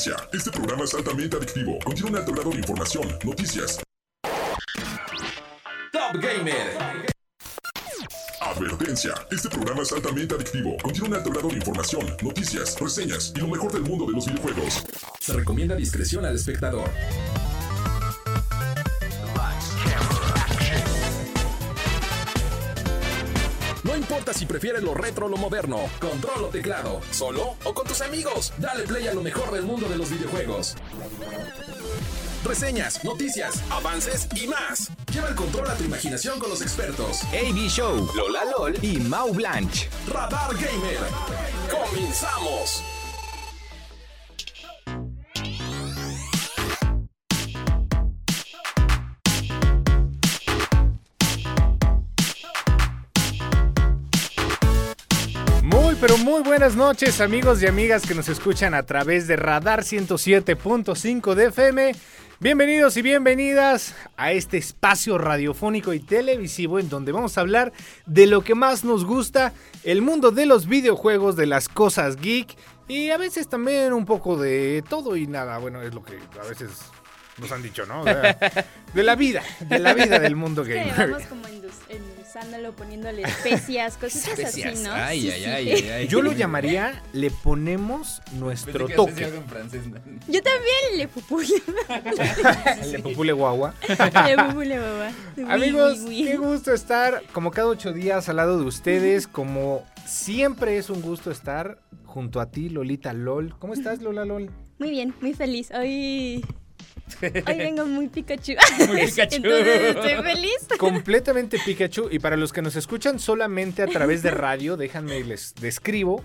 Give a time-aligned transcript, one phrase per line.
[0.00, 0.28] Advertencia.
[0.32, 1.78] Este programa es altamente adictivo.
[1.84, 3.80] Contiene un alto grado de información, noticias.
[5.92, 6.78] Top Gamer.
[8.40, 9.12] Advertencia.
[9.30, 10.78] Este programa es altamente adictivo.
[10.82, 14.24] Contiene un alto grado de información, noticias, reseñas y lo mejor del mundo de los
[14.24, 14.84] videojuegos.
[15.20, 16.88] Se recomienda discreción al espectador.
[24.10, 28.00] Importa si prefieres lo retro o lo moderno, control o teclado, solo o con tus
[28.00, 30.74] amigos, dale play a lo mejor del mundo de los videojuegos.
[32.44, 34.90] Reseñas, noticias, avances y más.
[35.12, 37.22] Lleva el control a tu imaginación con los expertos.
[37.26, 39.88] AB Show, Lola LOL y Mau Blanche.
[40.08, 40.98] Radar Gamer.
[41.70, 42.82] Comenzamos.
[56.00, 61.34] Pero muy buenas noches, amigos y amigas que nos escuchan a través de Radar 107.5
[61.34, 61.94] de FM.
[62.38, 67.72] Bienvenidos y bienvenidas a este espacio radiofónico y televisivo en donde vamos a hablar
[68.06, 69.52] de lo que más nos gusta,
[69.84, 72.56] el mundo de los videojuegos, de las cosas geek
[72.88, 75.58] y a veces también un poco de todo y nada.
[75.58, 76.70] Bueno, es lo que a veces
[77.36, 78.00] nos han dicho, ¿no?
[78.00, 78.38] O sea,
[78.94, 81.10] de la vida, de la vida del mundo Sí, gamer.
[81.10, 81.86] vamos como endulz-
[82.34, 84.92] endulzándolo, poniéndole especias, cositas así, ¿no?
[84.92, 85.46] Ay, Sí, ay, sí.
[85.48, 86.08] ay, ay, ay.
[86.08, 89.24] Yo lo llamaría, le ponemos nuestro toque.
[89.24, 89.86] en francés.
[89.86, 89.96] ¿no?
[90.28, 91.48] Yo también le pupule.
[92.90, 93.74] Le popule guagua.
[93.88, 94.78] le pupule.
[95.36, 96.24] Oui, Amigos, oui, oui.
[96.24, 101.02] qué gusto estar como cada ocho días al lado de ustedes, como siempre es un
[101.02, 103.54] gusto estar junto a ti, Lolita LOL.
[103.58, 104.50] ¿Cómo estás, Lola LOL?
[104.78, 105.70] Muy bien, muy feliz.
[105.72, 106.44] Hoy.
[107.22, 108.52] Hoy vengo muy Pikachu.
[108.88, 109.36] Muy Pikachu.
[109.36, 110.68] Entonces estoy feliz.
[110.78, 112.08] Completamente Pikachu.
[112.10, 116.22] Y para los que nos escuchan solamente a través de radio, déjenme les describo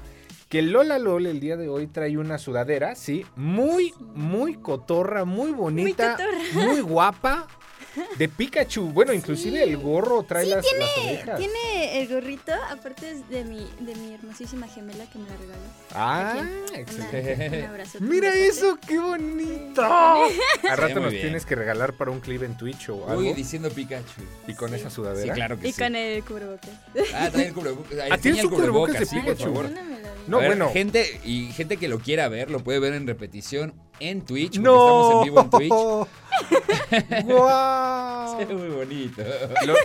[0.50, 5.52] que Lola LOL el día de hoy trae una sudadera, sí, muy, muy cotorra, muy
[5.52, 6.68] bonita, cotorra.
[6.68, 7.48] muy guapa,
[8.18, 8.84] de Pikachu.
[8.92, 11.38] Bueno, inclusive el gorro trae las, las orejas.
[11.38, 15.62] Tiene el gorrito, aparte es de mi, de mi hermosísima gemela que me la regaló.
[15.94, 16.34] Ah,
[16.72, 16.80] Aquí.
[16.82, 17.48] excelente.
[17.48, 17.98] Una- un abrazo.
[18.02, 19.82] Mira eso, qué bonito.
[19.84, 21.24] A rato nos bien.
[21.24, 23.22] tienes que regalar para un clip en Twitch o algo.
[23.22, 24.22] Uy, diciendo Pikachu.
[24.48, 25.34] y con esa Sí, sudadera.
[25.34, 25.82] claro que Y sí.
[25.82, 26.70] con el cubrebocas.
[27.14, 27.92] Ah, trae el cubrebocas.
[28.12, 29.44] Ah, ¿tienes Enseña tu cubrebocas de sí, por Pikachu?
[29.54, 29.70] favor.
[30.28, 30.70] No, ver, bueno.
[30.72, 34.56] Gente, y gente que lo quiera ver, lo puede ver en repetición en Twitch.
[34.56, 34.76] porque No.
[34.76, 35.72] Estamos en vivo en Twitch.
[38.38, 39.22] Se ve muy bonito.
[39.66, 39.76] Lo-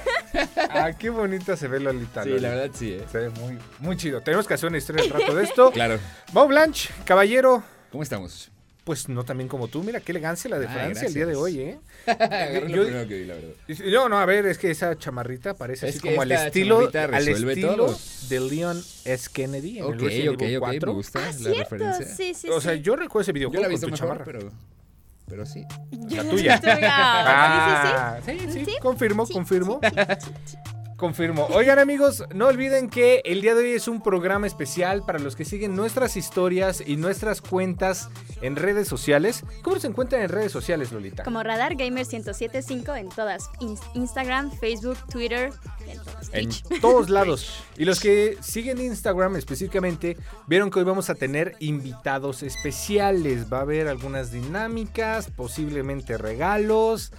[0.71, 2.23] Ah, qué bonita se ve Lolita.
[2.25, 3.05] Sí, la verdad sí, ¿eh?
[3.11, 4.21] Se ve muy, muy chido.
[4.23, 5.71] Tenemos que hacer una historia del rato de esto.
[5.73, 5.99] Claro.
[6.33, 7.63] Mau Blanche, caballero.
[7.91, 8.51] ¿Cómo estamos?
[8.85, 9.83] Pues no también como tú.
[9.83, 11.79] Mira qué elegancia la de Ay, Francia el día de hoy, ¿eh?
[12.63, 13.51] Lo yo- primero que vi, la verdad.
[13.93, 17.29] No, no, a ver, es que esa chamarrita parece Es así como al estilo, al
[17.29, 17.95] estilo
[18.29, 19.29] de Leon S.
[19.33, 20.87] Kennedy en Ok, el Resident ok, Evil ok, 4.
[20.89, 21.59] me gusta Ah, la cierto.
[21.77, 22.07] referencia.
[22.17, 22.81] Sí, sí, O sea, sí.
[22.81, 24.25] yo recuerdo ese Yo videojuego la he con tu mejor, chamarra.
[24.25, 24.53] pero,
[25.29, 25.65] pero sí.
[26.11, 26.61] La tuya.
[26.65, 28.53] Ah, sí, sí, sí.
[28.55, 29.81] Sí, sí, Sí, confirmo, Sí, confirmo.
[31.01, 31.47] Confirmo.
[31.55, 35.35] Oigan amigos, no olviden que el día de hoy es un programa especial para los
[35.35, 38.11] que siguen nuestras historias y nuestras cuentas
[38.43, 39.43] en redes sociales.
[39.63, 41.25] ¿Cómo se encuentran en redes sociales, Lolita?
[41.25, 43.49] Como Radar Gamer 1075 en todas.
[43.61, 45.51] In- Instagram, Facebook, Twitter,
[45.89, 46.31] en todas.
[46.35, 47.65] En todos lados.
[47.79, 50.19] Y los que siguen Instagram específicamente,
[50.49, 53.51] vieron que hoy vamos a tener invitados especiales.
[53.51, 57.11] Va a haber algunas dinámicas, posiblemente regalos.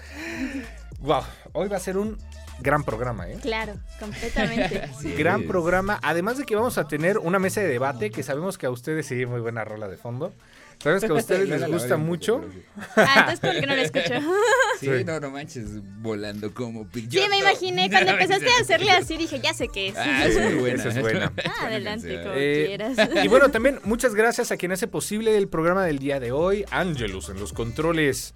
[1.00, 2.16] Wow, hoy va a ser un
[2.62, 3.38] gran programa, ¿eh?
[3.42, 4.82] Claro, completamente.
[5.18, 5.48] Gran Sí.
[5.48, 6.00] programa.
[6.04, 9.06] Además de que vamos a tener una mesa de debate que sabemos que a ustedes
[9.06, 10.34] sí, muy buena rola de fondo.
[10.82, 12.44] Sabemos que a ustedes les gusta mucho.
[12.52, 12.64] sí.
[12.96, 14.14] Ah, entonces ¿por qué no lo escucho?
[14.80, 15.04] Sí, Sí.
[15.06, 15.66] no, no manches,
[16.02, 17.30] volando como Sí, pilloto.
[17.30, 17.88] me imaginé.
[17.92, 19.96] Cuando empezaste a hacerle así, dije, ya sé qué es.
[19.96, 20.80] Ah, es muy buena.
[20.80, 21.32] Esa es buena.
[21.46, 22.98] Ah, adelante, como Eh, quieras.
[23.24, 26.66] Y bueno, también muchas gracias a quien hace posible el programa del día de hoy,
[26.72, 28.34] Angelus, en los controles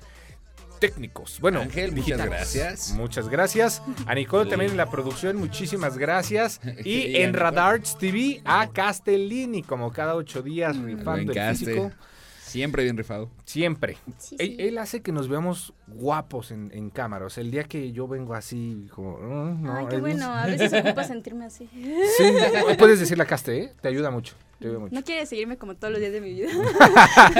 [0.79, 1.39] técnicos.
[1.39, 2.91] Bueno, Ángel, muchas gracias.
[2.95, 3.81] Muchas gracias.
[4.05, 6.61] A Nicole también en la producción, muchísimas gracias.
[6.83, 7.33] Y en.
[7.33, 11.91] Radarts TV, a Castellini, como cada ocho días, rifando el físico.
[12.41, 13.29] Siempre bien rifado.
[13.43, 13.97] Siempre.
[14.17, 14.55] Sí, Él, sí.
[14.59, 17.25] él hace que nos veamos guapos en, en cámara.
[17.25, 19.17] O sea, el día que yo vengo así, como.
[19.17, 20.31] "Mm, no, Ay, qué bueno.
[20.33, 21.67] A veces ocupa sentirme así.
[22.17, 22.23] Sí,
[22.77, 23.73] puedes decirle a Caste, ¿eh?
[23.81, 24.35] Te ayuda mucho.
[24.65, 24.95] Te ayuda mucho.
[24.95, 26.49] No quiere seguirme como todos los días de mi vida.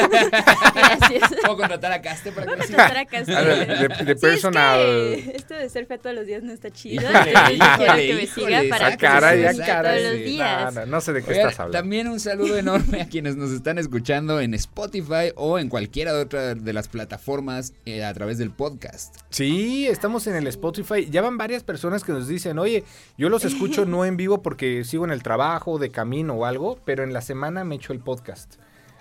[0.76, 1.34] Gracias.
[1.42, 2.58] ¿Puedo contratar a Caste para que?
[2.58, 4.78] Contratar a ver, de, de Sí, es personal.
[4.80, 7.04] que esto de ser fea todos los días no está chido.
[7.10, 9.44] Híjole, quiero híjole, que me híjole, siga para que caray.
[9.44, 10.74] todos los días.
[10.76, 11.78] No, no, no sé de qué Oigan, estás hablando.
[11.80, 16.22] también un saludo enorme a quienes nos están escuchando en Spotify o en cualquiera de
[16.22, 19.16] otra de las plataformas eh, a través del podcast.
[19.30, 21.08] Sí, estamos en el Spotify.
[21.10, 22.84] Ya van varias personas que nos dicen, oye,
[23.18, 26.80] yo los escucho no en vivo porque sigo en el trabajo, de camino o algo,
[26.86, 28.56] pero en la semana me echo el podcast.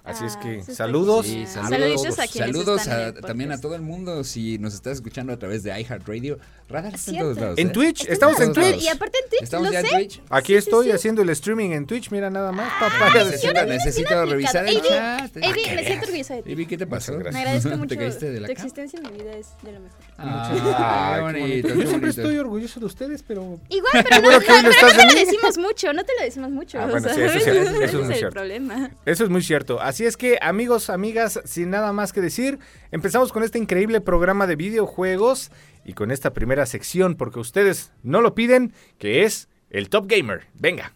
[0.05, 1.26] Así es Ah, que está saludos.
[1.26, 4.22] Sí, Saluditos a quienes Saludos están en a- el también a todo el mundo.
[4.22, 6.38] Si nos estás escuchando a través de iHeartRadio,
[6.69, 7.58] Radar está en todos lados.
[7.58, 7.70] En ¿eh?
[7.72, 8.82] Twitch, estamos en Twitch.
[8.82, 9.94] Y aparte en Twitch, Estamos lo ya en sé.
[9.96, 10.22] Twitch.
[10.31, 10.93] Aquí Sí, sí, estoy sí.
[10.93, 12.72] haciendo el streaming en Twitch, mira nada más.
[12.81, 15.37] Ah, papaya de necesito, necesito revisar el Ivy, chat.
[15.37, 15.44] Ivy,
[15.75, 16.52] me siento orgullosa de ti.
[16.52, 17.12] Ivy, ¿qué te pasó?
[17.19, 17.88] Me agradezco mucho.
[17.88, 18.52] ¿Te caíste de tu la cama?
[18.55, 19.99] existencia en mi vida es de lo mejor.
[20.16, 24.31] Ah, Ay, qué qué bonito, Yo siempre estoy orgulloso de ustedes, pero Igual, pero no,
[24.32, 26.81] no, pero no te lo decimos mucho, no te lo decimos mucho.
[26.81, 27.50] Ah, bueno, sí, eso eso
[27.82, 28.31] es muy el cierto.
[28.34, 28.90] problema.
[29.05, 29.81] Eso es muy cierto.
[29.81, 32.58] Así es que, amigos, amigas, sin nada más que decir,
[32.90, 35.50] empezamos con este increíble programa de videojuegos
[35.84, 40.46] y con esta primera sección, porque ustedes no lo piden, que es el Top Gamer.
[40.54, 40.92] Venga.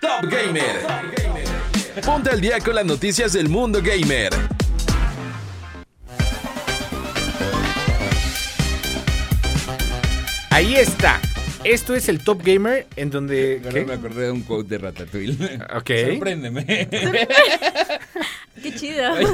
[0.00, 1.12] Top Gamer.
[2.04, 4.32] Ponte al día con las noticias del mundo gamer.
[10.50, 11.20] Ahí está.
[11.64, 13.60] Esto es el Top Gamer, en donde...
[13.86, 15.36] Me acordé de un quote de Ratatouille.
[15.76, 15.90] Ok.
[16.10, 16.64] Sorpréndeme.
[18.62, 19.12] Qué chido.
[19.12, 19.26] Oye,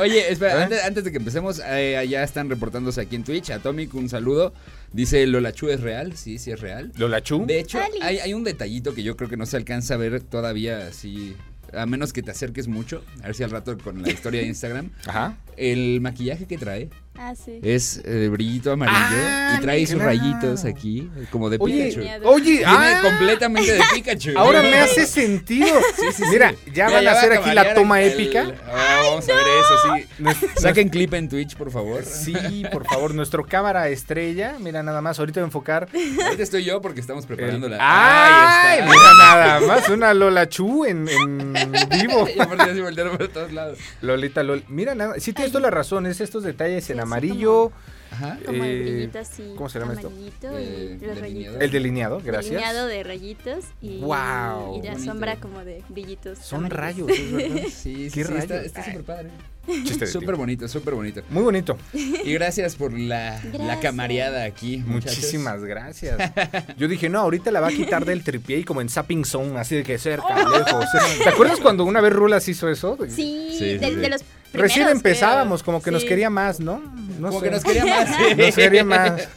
[0.00, 3.50] oye, espera, antes, antes de que empecemos, eh, ya están reportándose aquí en Twitch.
[3.50, 4.52] Atomic, un saludo.
[4.92, 6.16] Dice, ¿Lola Chu es real?
[6.16, 6.92] Sí, sí es real.
[6.96, 7.46] Lola Chu.
[7.46, 10.20] De hecho, hay, hay un detallito que yo creo que no se alcanza a ver
[10.20, 11.36] todavía así,
[11.72, 14.48] a menos que te acerques mucho, a ver si al rato con la historia de
[14.48, 14.90] Instagram.
[15.06, 15.36] Ajá.
[15.56, 17.60] El maquillaje que trae Ah, sí.
[17.62, 22.28] es eh, brillito amarillo Ah, y trae sus rayitos aquí, como de Oye, Pikachu.
[22.28, 24.32] Oye, Viene ah, completamente de Pikachu.
[24.36, 25.78] ahora me hace sentido.
[26.30, 28.52] Mira, ya van a hacer aquí la toma épica.
[28.66, 30.60] Ah, vamos a ver eso, sí.
[30.60, 32.04] Saquen clip en Twitch, por favor.
[32.04, 34.56] Sí, por favor, nuestro cámara estrella.
[34.60, 35.88] Mira nada más, ahorita voy a enfocar.
[36.24, 37.78] Ahorita estoy yo porque estamos preparando la.
[37.80, 38.80] ¡Ay!
[38.80, 38.92] Ahí está.
[38.92, 41.52] Mira nada más, una Lola Chu en, en
[41.88, 42.26] vivo.
[42.36, 43.78] Y aparte así voltearon por todos lados.
[44.02, 44.64] Lolita Lol.
[44.68, 47.72] Mira nada, sí tienes toda la razón, es estos detalles en Sí, amarillo.
[48.10, 48.38] Ajá.
[48.46, 49.52] Como eh, el brillito así.
[49.56, 50.10] ¿cómo se llama esto?
[50.10, 51.20] Eh, los delineador.
[51.20, 51.60] rayitos.
[51.60, 52.52] El delineado, gracias.
[52.52, 55.10] Delineado de rayitos y, Guau, y la bonito.
[55.12, 56.38] sombra como de brillitos.
[56.38, 57.08] Son amarillos.
[57.08, 57.56] rayos, es verdad.
[57.68, 58.50] Sí, sí, ¿Qué sí, rayos?
[58.64, 59.30] está súper padre.
[59.84, 60.36] Súper tío.
[60.36, 61.22] bonito, súper bonito.
[61.30, 61.76] Muy bonito.
[61.92, 63.78] Y gracias por la, la Gracias.
[63.78, 64.78] camareada aquí.
[64.78, 65.16] muchachos.
[65.16, 66.18] Muchísimas gracias.
[66.76, 69.58] Yo dije, no, ahorita la va a quitar del tripié y como en Sapping Zone,
[69.58, 70.86] así de que cerca, lejos.
[71.22, 72.96] ¿Te acuerdas cuando una vez Rulas hizo eso?
[73.08, 73.94] Sí, Sí, sí, de, sí.
[73.96, 74.22] de los
[74.52, 75.66] Recién empezábamos, creo.
[75.66, 76.08] como que nos Sí.
[76.08, 76.78] quería más, ¿no?
[77.18, 77.46] No Como sé.
[77.46, 78.08] que nos quería más.
[78.36, 79.28] Nos quería más.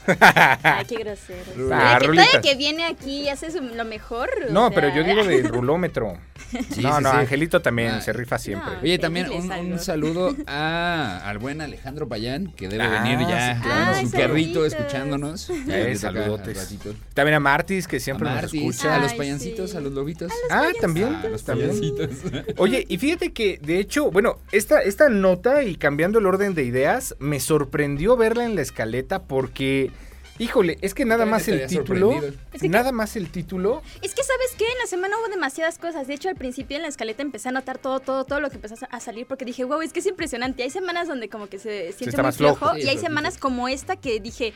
[0.64, 1.70] Ay, qué grosero.
[1.74, 4.30] Ah, que que viene aquí y hace su- lo mejor.
[4.50, 6.18] o No, sea, pero yo digo de rulómetro.
[6.72, 7.18] Sí, no, sí, no, sí.
[7.18, 8.02] Angelito también Ah.
[8.02, 8.74] se rifa siempre.
[8.76, 8.82] No.
[8.82, 13.92] Oye, también un, saludo a, al buen Alejandro Payán, que debe Ah, venir ya claro.
[13.96, 15.50] Ay, su carrito escuchándonos.
[15.50, 16.76] Eh, saludotes.
[17.14, 18.96] También a Martis, que A siempre nos escucha.
[18.96, 19.78] a los Ay, payancitos, sí.
[19.78, 20.32] a los lobitos.
[20.50, 21.14] Ah, también.
[21.16, 21.70] A los también.
[21.70, 22.10] payancitos.
[22.58, 26.64] Oye, y fíjate que, de hecho, bueno, esta, esta nota y cambiando el orden de
[26.64, 29.92] ideas, me sorprendió verla en la escaleta porque,
[30.40, 32.42] híjole, es que nada más el título, sorprendido.
[32.54, 34.66] Es que- nada más el título, Es que, ¿sabes qué?
[34.66, 36.08] En la semana hubo demasiadas cosas.
[36.08, 38.56] De hecho, al principio en la escaleta empecé a notar todo, todo, todo lo que
[38.56, 40.64] empezó a salir porque dije, wow, es que es impresionante.
[40.64, 42.56] Hay semanas donde como que se siente está muy más flojo.
[42.58, 44.54] flojo Sí, y hay semanas como esta que dije,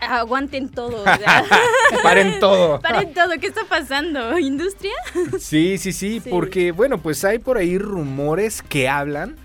[0.00, 1.02] aguanten todo.
[2.02, 2.80] paren todo.
[2.82, 3.30] paren todo.
[3.40, 4.38] ¿Qué está pasando?
[4.38, 4.92] ¿Industria?
[5.38, 6.30] Sí, sí, sí, Sí.
[6.30, 9.36] porque, bueno, pues hay por ahí rumores que hablan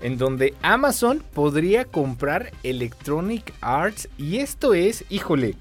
[0.00, 5.56] en donde Amazon podría comprar Electronic Arts y esto es, híjole,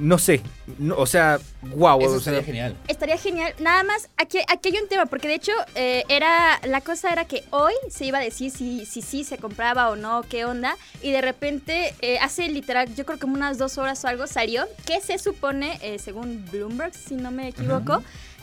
[0.00, 0.40] no sé,
[0.78, 1.38] no, o sea,
[1.74, 2.76] wow, Eso o sea, estaría genial.
[2.88, 3.54] Estaría genial.
[3.58, 7.26] Nada más, aquí, aquí hay un tema, porque de hecho, eh, era la cosa era
[7.26, 10.76] que hoy se iba a decir si sí si, se compraba o no, qué onda.
[11.02, 14.26] Y de repente, eh, hace literal, yo creo que como unas dos horas o algo,
[14.26, 18.02] salió que se supone, eh, según Bloomberg, si no me equivoco,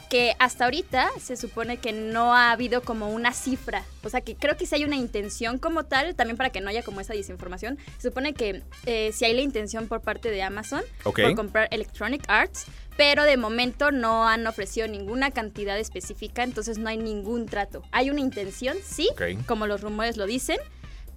[0.10, 3.84] que hasta ahorita se supone que no ha habido como una cifra.
[4.04, 6.70] O sea, que creo que si hay una intención como tal, también para que no
[6.70, 10.42] haya como esa desinformación, se supone que eh, si hay la intención por parte de
[10.42, 11.22] Amazon Ok.
[11.22, 16.90] por comprar Electronic Arts, pero de momento no han ofrecido ninguna cantidad específica, entonces no
[16.90, 17.84] hay ningún trato.
[17.92, 19.10] Hay una intención, sí,
[19.46, 20.58] como los rumores lo dicen,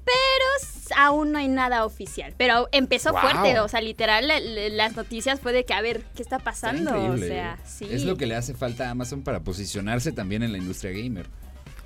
[0.04, 2.34] pero aún no hay nada oficial.
[2.36, 3.20] Pero empezó Wow.
[3.20, 6.36] fuerte, o sea, literal, la- la- las noticias fue de que, a ver, ¿qué está
[6.36, 7.10] Está pasando?
[7.12, 7.86] O sea, sí.
[7.90, 11.26] Es lo que le hace falta a Amazon para posicionarse también en la industria gamer.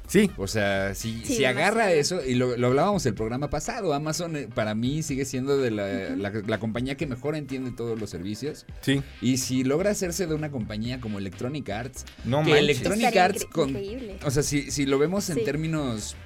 [0.07, 3.95] sí, O sea, si, Sí, si agarra eso, y lo, lo hablábamos el programa pasado,
[3.95, 7.99] Amazon eh, para mí sigue siendo de la, la- la compañía que mejor entiende todos
[7.99, 8.67] los servicios.
[8.83, 12.59] sí, Y si logra hacerse de una compañía como Electronic Arts, no que manches.
[12.59, 13.71] Electronic Estaría Arts con...
[13.71, 14.19] increíble.
[14.27, 15.45] O sea, si, si lo vemos en Sí.
[15.45, 16.17] términos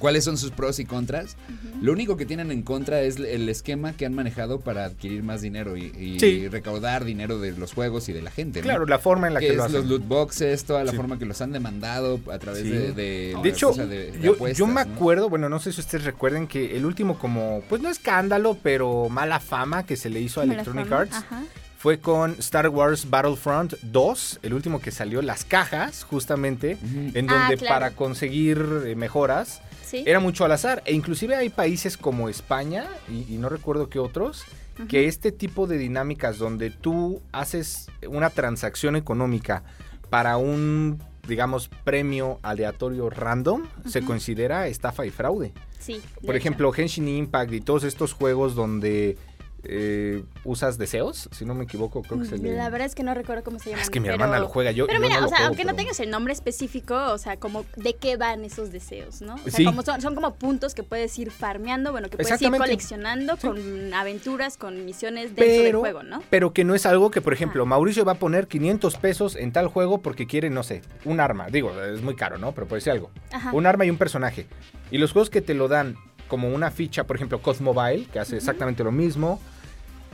[0.00, 1.36] cuáles son sus pros y contras.
[1.80, 5.40] Lo único que tienen en contra es el esquema que han manejado para adquirir más
[5.42, 6.48] dinero y, y Sí.
[6.48, 8.58] recaudar dinero de los juegos y de la gente.
[8.60, 8.64] ¿no?
[8.64, 9.76] Claro, la forma en la que que, es lo hacen.
[9.76, 10.96] los loot boxes, toda la Sí.
[10.96, 12.70] forma que los han demandado a través Sí.
[12.70, 14.92] de, de, De hecho, de- de yo, apuestas, yo me ¿no?
[14.94, 19.08] acuerdo, bueno, no sé si ustedes recuerden que el último como, pues no escándalo, pero
[19.10, 21.42] mala fama que se le hizo a Mala Electronic fama, Arts Ajá.
[21.78, 26.76] fue con Star Wars Battlefront 2, el último que salió, las cajas, justamente,
[27.14, 27.74] en Ah, donde claro.
[27.74, 30.04] para conseguir eh, mejoras Sí.
[30.06, 30.82] era mucho al azar.
[30.86, 34.44] E inclusive hay países como España, y, y no recuerdo qué otros,
[34.88, 39.62] que este tipo de dinámicas donde tú haces una transacción económica
[40.08, 45.52] para un, digamos, premio aleatorio random, se considera estafa y fraude.
[45.78, 46.00] Sí.
[46.14, 46.32] Por hecho.
[46.38, 49.18] ejemplo, Genshin Impact y todos estos juegos donde
[49.64, 52.54] eh, usas deseos, si no me equivoco, creo que se le...
[52.56, 53.82] La verdad es que no recuerdo cómo se llama.
[53.82, 55.64] Es que mi hermana lo juega, yo- Pero yo mira, no o sea, juego, aunque
[55.64, 59.34] no tengas el nombre específico, o sea, como de qué van esos deseos, ¿no?
[59.34, 59.64] O sea, Sí.
[59.64, 63.46] como son, son como puntos que puedes ir farmeando, bueno, que puedes ir coleccionando Sí.
[63.48, 66.22] con aventuras, con misiones dentro del juego, ¿no?
[66.30, 69.52] pero que no es algo que, por ejemplo, Mauricio va a poner 500 pesos en
[69.52, 71.48] tal juego porque quiere, no sé, un arma.
[71.48, 72.52] Digo, es muy caro, ¿no?
[72.52, 73.10] Pero puede ser algo.
[73.32, 73.50] Ajá.
[73.52, 74.46] Un arma y un personaje.
[74.90, 75.96] Y los juegos que te lo dan
[76.30, 79.38] como una ficha, por ejemplo, COD Mobile, que hace exactamente lo mismo.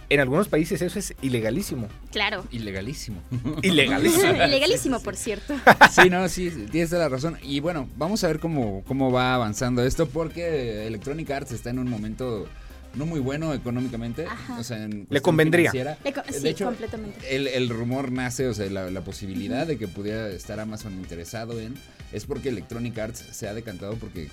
[0.08, 1.88] En algunos países eso es ilegalísimo.
[2.12, 2.44] Claro.
[2.52, 3.20] Ilegalísimo.
[3.62, 4.32] Ilegalísimo.
[4.46, 5.54] Ilegalísimo, por cierto.
[5.90, 7.36] Sí, no, sí, tienes toda la razón.
[7.42, 11.78] Y bueno, vamos a ver cómo, cómo va avanzando esto, porque Electronic Arts está en
[11.80, 12.46] un momento
[12.94, 14.26] no muy bueno económicamente.
[14.26, 14.58] Ajá.
[14.60, 15.72] O sea, en Le convendría.
[15.72, 17.34] Le co- De sí, hecho, completamente.
[17.34, 21.58] El, el rumor nace, o sea, la, la posibilidad de que pudiera estar Amazon interesado
[21.60, 21.74] en,
[22.12, 24.28] es porque Electronic Arts se ha decantado porque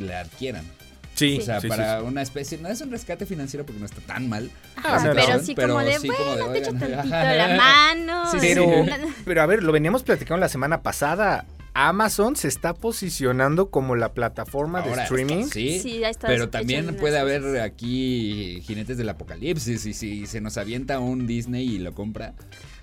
[0.00, 0.64] la adquieran.
[1.16, 2.06] Sí, O sea, sí, para sí.
[2.06, 4.50] una especie, no es un rescate financiero porque no está tan mal.
[5.02, 7.34] Pero sí Pero como de, sí como de, bueno, te echo tantito ajá.
[7.34, 8.22] la mano.
[8.38, 8.90] Pero, sí.
[9.24, 11.46] pero a ver, lo veníamos platicando la semana pasada.
[11.78, 15.44] Amazon se está posicionando como la plataforma de streaming.
[15.44, 20.40] Sí, Sí, ya está pero también puede haber aquí jinetes del apocalipsis y si se
[20.40, 22.32] nos avienta un Disney y lo compra.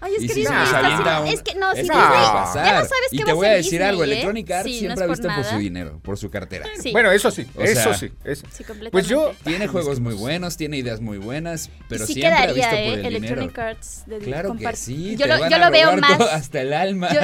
[0.03, 1.83] Oye, es y que si Disney se nos está un- Es que no, si es
[1.87, 1.97] Disney.
[1.99, 2.55] No.
[2.55, 4.05] Ya no sabes y qué te va a voy a hacer decir Disney, algo, ¿eh?
[4.07, 5.57] Electronic Arts Sí, no siempre es ha por visto por, su nada.
[5.59, 6.65] dinero, por su cartera.
[6.81, 6.91] Sí.
[6.91, 8.11] Bueno, eso sí, O eso sea, sí.
[8.25, 8.63] es- Sí.
[8.91, 12.69] Pues yo- Tiene juegos muy buenos, tiene ideas muy buenas, pero sí siempre ha quedaría,
[12.69, 12.89] visto ¿eh?
[12.89, 13.69] por el Electronic dinero.
[13.69, 14.03] Arts.
[14.05, 16.21] De Claro que sí, Yo te lo, van yo a lo veo más.
[16.21, 17.09] hasta el alma.
[17.13, 17.21] Yo,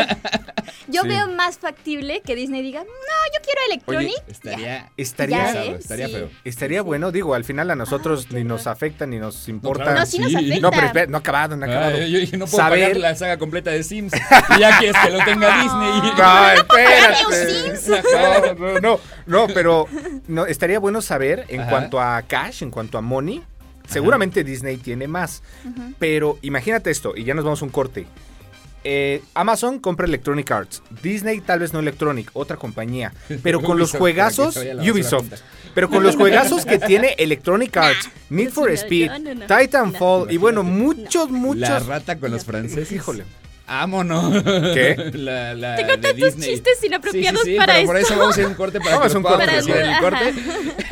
[0.87, 1.07] yo Sí.
[1.07, 4.23] veo más factible que Disney diga, no, yo quiero Electronic.
[4.27, 5.75] Estaría, Estaría, ¿eh?
[5.79, 6.29] estaría feo.
[6.43, 9.93] estaría bueno, digo, al final a nosotros qué ni nos afecta ni nos importa.
[9.93, 10.59] No, sí nos afecta.
[10.59, 11.97] No, pero espera, no ha acabado, no ha acabado.
[12.73, 14.13] Ah, no la saga completa de Sims.
[14.13, 15.89] Y ya quieres que lo tenga Disney.
[16.09, 17.15] No, pagar
[17.73, 18.55] espérate.
[18.55, 19.87] No, no, no, no, pero
[20.27, 21.69] no, estaría bueno saber en Ajá.
[21.69, 23.43] cuanto a cash, en cuanto a money.
[23.87, 25.41] Seguramente Disney tiene más.
[25.97, 28.05] Pero imagínate esto, y ya nos vamos a un corte.
[28.83, 30.81] Eh, Amazon compra Electronic Arts.
[31.01, 33.13] Disney tal vez no Electronic, otra compañía.
[33.43, 35.33] Pero con los juegazos, Ubisoft.
[35.75, 39.11] Pero con los juegazos que tiene Electronic Arts, Need for Speed.
[39.47, 40.85] Titanfall y bueno, Imagínate.
[41.03, 41.85] muchos, La muchos.
[41.87, 42.91] rata con los franceses.
[42.91, 43.23] Híjole.
[43.69, 44.43] Vámonos.
[44.73, 45.11] ¿Qué?
[45.13, 46.49] La, la Tengo de tantos Disney.
[46.49, 48.13] chistes inapropiados Sí, sí, sí, para pero por esto.
[48.13, 49.45] eso vamos a ir un corte para Vamos a un corte.
[49.57, 50.33] el corte.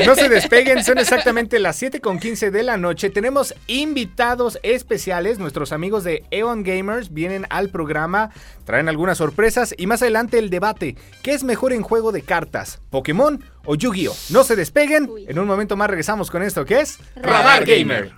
[0.06, 3.10] No se despeguen, son exactamente las 7 con 15 de la noche.
[3.10, 5.40] Tenemos invitados especiales.
[5.40, 8.30] Nuestros amigos de Eon Gamers vienen al programa,
[8.66, 10.96] traen algunas sorpresas y más adelante el debate.
[11.24, 12.80] ¿Qué es mejor en juego de cartas?
[12.92, 14.16] ¿Pokémon o Yu-Gi-Oh?
[14.30, 15.10] No se despeguen.
[15.10, 15.26] Uy.
[15.28, 18.12] En un momento más regresamos con esto que es Radar Gamer.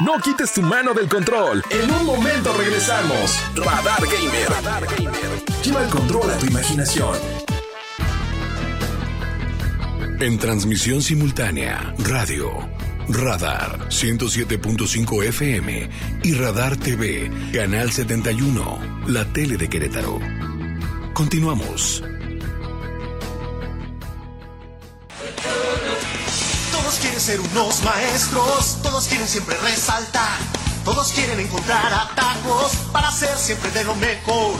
[0.00, 1.62] No quites tu mano del control.
[1.70, 3.38] En un momento regresamos.
[3.54, 4.50] Radar Gamer.
[4.50, 5.44] Radar Gamer.
[5.62, 7.16] Lleva el control a tu imaginación.
[10.18, 12.68] En transmisión simultánea, radio,
[13.08, 15.88] Radar 107.5 FM
[16.24, 20.18] y Radar TV, Canal 71, la tele de Querétaro.
[21.12, 22.02] Continuamos.
[27.14, 30.36] Quieren ser unos maestros, todos quieren siempre resaltar,
[30.84, 34.54] todos quieren encontrar atajos para ser siempre de lo mejor.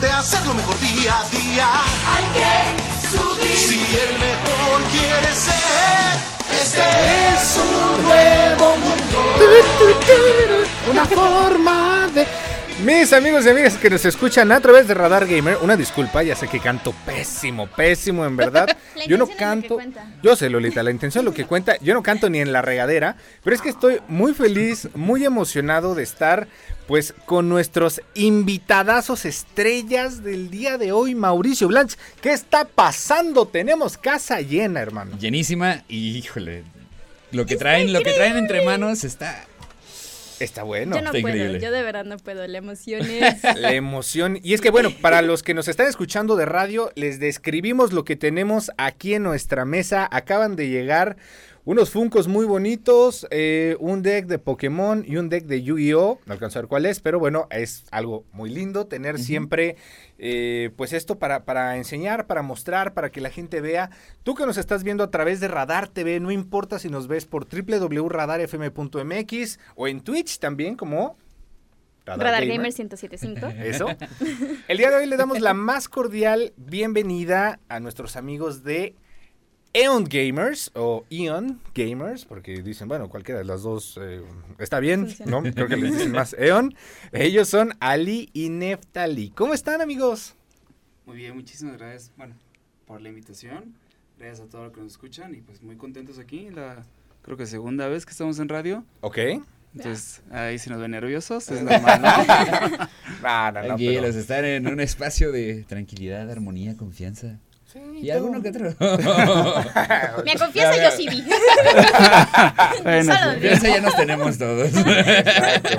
[0.00, 1.68] De hacerlo mejor día a día.
[2.14, 3.56] Hay que subir.
[3.56, 6.14] Si el mejor quiere ser,
[6.58, 9.18] este es un nuevo mundo.
[10.90, 12.26] Una forma de...
[12.84, 16.36] Mis amigos y amigas que nos escuchan a través de Radar Gamer, una disculpa, ya
[16.36, 18.68] sé que canto pésimo, pésimo en verdad.
[18.94, 19.74] La Yo no intención es lo que canto.
[19.74, 20.06] cuenta.
[20.22, 21.76] Yo sé, Lolita, la intención es lo que cuenta.
[21.80, 25.96] Yo no canto ni en la regadera, pero es que estoy muy feliz, muy emocionado
[25.96, 26.46] de estar
[26.86, 31.96] pues con nuestros invitadazos estrellas del día de hoy, Mauricio Blanch.
[32.20, 33.46] ¿Qué está pasando?
[33.46, 35.18] Tenemos casa llena, hermano.
[35.18, 36.62] Llenísima y híjole.
[37.32, 39.44] lo que traen, lo que traen entre manos está
[40.40, 40.96] Está bueno.
[40.96, 41.60] yo no está puedo, increíble.
[41.60, 42.46] yo de verdad no puedo.
[42.46, 43.42] La emoción es.
[43.56, 44.38] La emoción.
[44.42, 48.04] Y es que, bueno, para los que nos están escuchando de radio, les describimos lo
[48.04, 50.08] que tenemos aquí en nuestra mesa.
[50.10, 51.16] Acaban de llegar
[51.68, 56.18] unos Funcos muy bonitos, eh, un deck de Pokémon y un deck de Yu-Gi-Oh!
[56.24, 59.76] No alcanzo a ver cuál es, pero bueno, es algo muy lindo tener siempre,
[60.16, 63.90] eh, pues esto para, para enseñar, para mostrar, para que la gente vea.
[64.22, 67.26] Tú que nos estás viendo a través de Radar TV, no importa si nos ves
[67.26, 71.18] por www.radarfm.mx o en Twitch también, como...
[72.06, 73.46] Radar Gamer 1075.
[73.58, 73.88] Eso.
[74.68, 78.94] El día de hoy le damos la más cordial bienvenida a nuestros amigos de
[79.72, 84.22] Eon Gamers o Eon Gamers, porque dicen, bueno, cualquiera de las dos eh,
[84.58, 85.30] está bien, Funciona.
[85.30, 85.42] ¿no?
[85.52, 86.74] Creo que les dicen más Eon.
[87.12, 89.30] Ellos son Ali y Neftali.
[89.30, 90.34] ¿Cómo están, amigos?
[91.06, 92.34] Muy bien, muchísimas gracias, bueno,
[92.86, 93.74] por la invitación.
[94.18, 96.50] Gracias a todos los que nos escuchan y pues muy contentos aquí.
[96.50, 96.84] La
[97.22, 98.84] creo que segunda vez que estamos en radio.
[99.02, 99.18] Ok.
[99.74, 102.08] Entonces, ahí si nos ven nerviosos, es normal, ¿no?
[102.18, 107.38] No, no, tranquilos, pero- están en un espacio de tranquilidad, armonía, confianza.
[107.70, 108.16] Sí, Y todo.
[108.16, 108.74] alguno que otro.
[110.24, 111.22] Me confianza yo sí vi.
[112.82, 113.14] Bueno.
[113.32, 114.68] Confianza ya nos tenemos todos.
[114.74, 115.78] Exacto.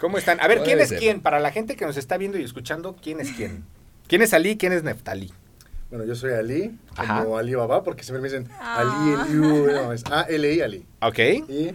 [0.00, 0.40] ¿Cómo están?
[0.40, 0.98] A ver, ¿quién es ser.
[0.98, 1.20] quién?
[1.20, 3.64] Para la gente que nos está viendo y escuchando, ¿quién es quién?
[4.08, 4.56] ¿Quién es Ali?
[4.56, 5.32] ¿Quién es Neftali?
[5.90, 7.22] Bueno, yo soy Ali, Ajá.
[7.24, 8.78] como Ali Baba, porque siempre me dicen Ah.
[8.80, 10.86] Ali, el U, no, es A-L-I, Ali.
[11.00, 11.18] Ok.
[11.48, 11.74] Y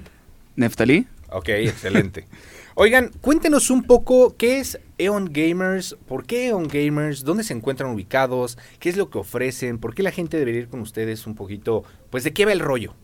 [0.56, 1.08] Neftalí.
[1.30, 2.26] Ok, excelente.
[2.76, 7.92] Oigan, cuéntenos un poco qué es Eon Gamers, por qué Eon Gamers, dónde se encuentran
[7.94, 11.36] ubicados, qué es lo que ofrecen, por qué la gente debería ir con ustedes un
[11.36, 12.96] poquito, pues de qué va el rollo.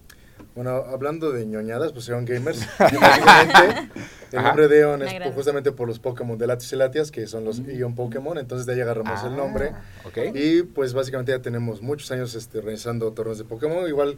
[0.55, 2.65] bueno, hablando de ñoñadas, pues Eon Gamers.
[4.31, 7.27] el nombre de Eon es por- justamente por los Pokémon de Latios y Latias, que
[7.27, 9.71] son los Eon Pokémon, entonces de ahí agarramos el nombre.
[9.73, 10.17] Ah, Ok.
[10.33, 14.15] Y pues básicamente ya tenemos muchos años este, realizando torneos de Pokémon, igual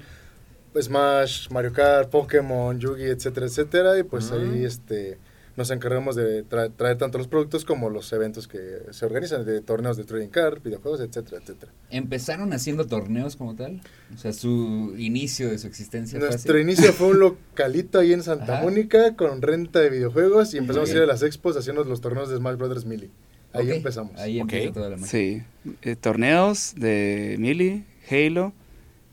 [0.80, 3.98] Smash, Mario Kart, Pokémon, Yugi, etcétera, etcétera.
[3.98, 5.18] Y pues ahí este,
[5.60, 9.62] nos encargamos de tra- traer tanto los productos como los eventos que se organizan, de
[9.62, 11.72] torneos de trading card, videojuegos, etcétera, etcétera.
[11.92, 13.82] ¿Empezaron haciendo torneos como tal?
[14.16, 16.64] O sea, su inicio de su existencia fue Nuestro así?
[16.64, 18.64] inicio fue un localito ahí en Santa Ajá.
[18.64, 22.30] Mónica con renta de videojuegos y empezamos a ir a las expos haciendo los torneos
[22.30, 23.10] de Smash Brothers Melee.
[23.54, 24.16] Ahí empezamos.
[24.20, 24.54] Ahí Ok.
[24.54, 25.08] empieza toda la magia.
[25.12, 25.44] Sí,
[25.84, 28.54] eh, torneos de Mili, Halo.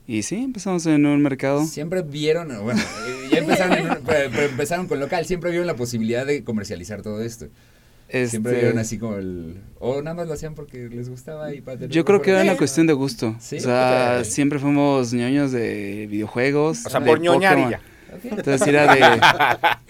[0.07, 1.65] Y sí, empezamos en un mercado.
[1.65, 5.67] Siempre vieron, bueno, eh, ya empezaron, en un- pero- pero empezaron con local, siempre vieron
[5.67, 7.47] la posibilidad de comercializar todo esto.
[8.09, 9.57] Siempre Este, vieron así como el...
[9.79, 12.37] O nada más lo hacían porque les gustaba y para tener Yo creo que era
[12.39, 12.57] una recuerdos.
[12.59, 13.35] cuestión de gusto.
[13.41, 16.85] Sí, o sea, siempre fuimos ñoños de videojuegos.
[16.85, 17.81] O sea, por ñoñar y ya.
[18.23, 19.19] Entonces era de.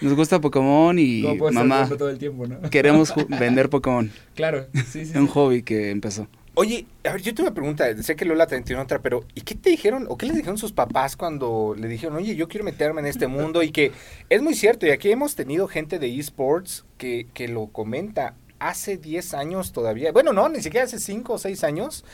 [0.00, 1.76] Nos gusta Pokémon y ¿Cómo puedo estar mamá.
[1.84, 2.60] jugando todo el tiempo, no?
[2.70, 4.10] Queremos vender Pokémon.
[4.34, 5.00] Claro, sí, sí.
[5.02, 5.16] Es sí.
[5.18, 6.26] un hobby que empezó.
[6.60, 9.54] Oye, a ver, yo tengo una pregunta, sé que Lola tiene otra, pero ¿y qué
[9.54, 13.00] te dijeron o qué les dijeron sus papás cuando le dijeron, oye, yo quiero meterme
[13.00, 13.62] en este mundo?
[13.62, 13.92] Y que
[14.28, 18.96] es muy cierto, y aquí hemos tenido gente de esports que, que lo comenta, hace
[18.96, 22.04] 10 años todavía, bueno, no, ni siquiera hace 5 o 6 años,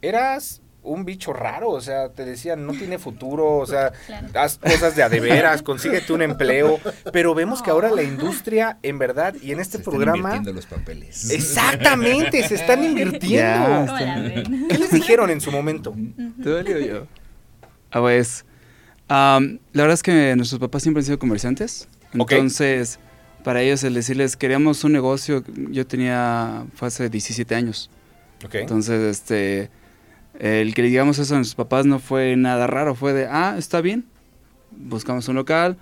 [0.00, 4.28] eras un bicho raro, o sea, te decían, no tiene futuro, o sea, Claro.
[4.34, 6.78] haz cosas de a de veras, consíguete un empleo,
[7.12, 10.18] pero vemos que ahora la industria, en verdad, y en este Se están programa...
[10.18, 11.30] invirtiendo los papeles.
[11.30, 13.86] Exactamente, se están invirtiendo.
[14.68, 15.94] ¿Qué les dijeron en su momento?
[16.42, 17.06] ¿Te dolió yo?
[17.90, 18.44] Ah, pues.
[19.08, 19.40] la
[19.72, 21.88] verdad es que nuestros papás siempre han sido comerciantes.
[22.18, 22.32] Ok.
[22.32, 22.98] Entonces,
[23.44, 27.90] para ellos el decirles, queríamos un negocio, yo tenía, fue hace 17 años.
[28.44, 28.54] Ok.
[28.56, 29.70] Entonces, este,
[30.40, 33.56] el que le digamos eso a nuestros papás no fue nada raro, fue de, ah,
[33.58, 34.06] está bien,
[34.70, 35.76] buscamos un local,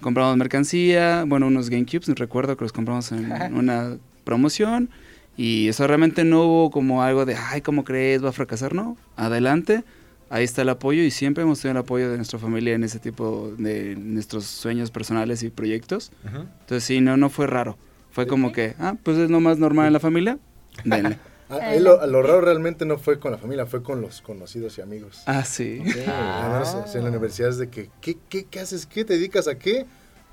[0.00, 4.90] compramos mercancía, bueno, unos GameCubes, recuerdo que los compramos en una promoción
[5.36, 8.22] y eso realmente no hubo como algo de, ay, ¿cómo crees?
[8.22, 9.82] Va a fracasar, no, adelante,
[10.28, 12.98] ahí está el apoyo y siempre hemos tenido el apoyo de nuestra familia en ese
[12.98, 16.12] tipo de nuestros sueños personales y proyectos.
[16.26, 16.42] Ujú.
[16.60, 17.78] Entonces sí, no, no fue raro,
[18.10, 20.38] fue como que, ah, pues es lo más normal en la familia,
[20.84, 21.18] denle.
[21.52, 24.78] Ah, ahí lo, lo raro realmente no fue con la familia, fue con los conocidos
[24.78, 25.22] y amigos.
[25.26, 25.82] Ah, sí.
[25.92, 28.86] Sea, en la universidad es de que, ¿qué, qué, qué haces?
[28.86, 29.84] ¿Qué te dedicas a qué?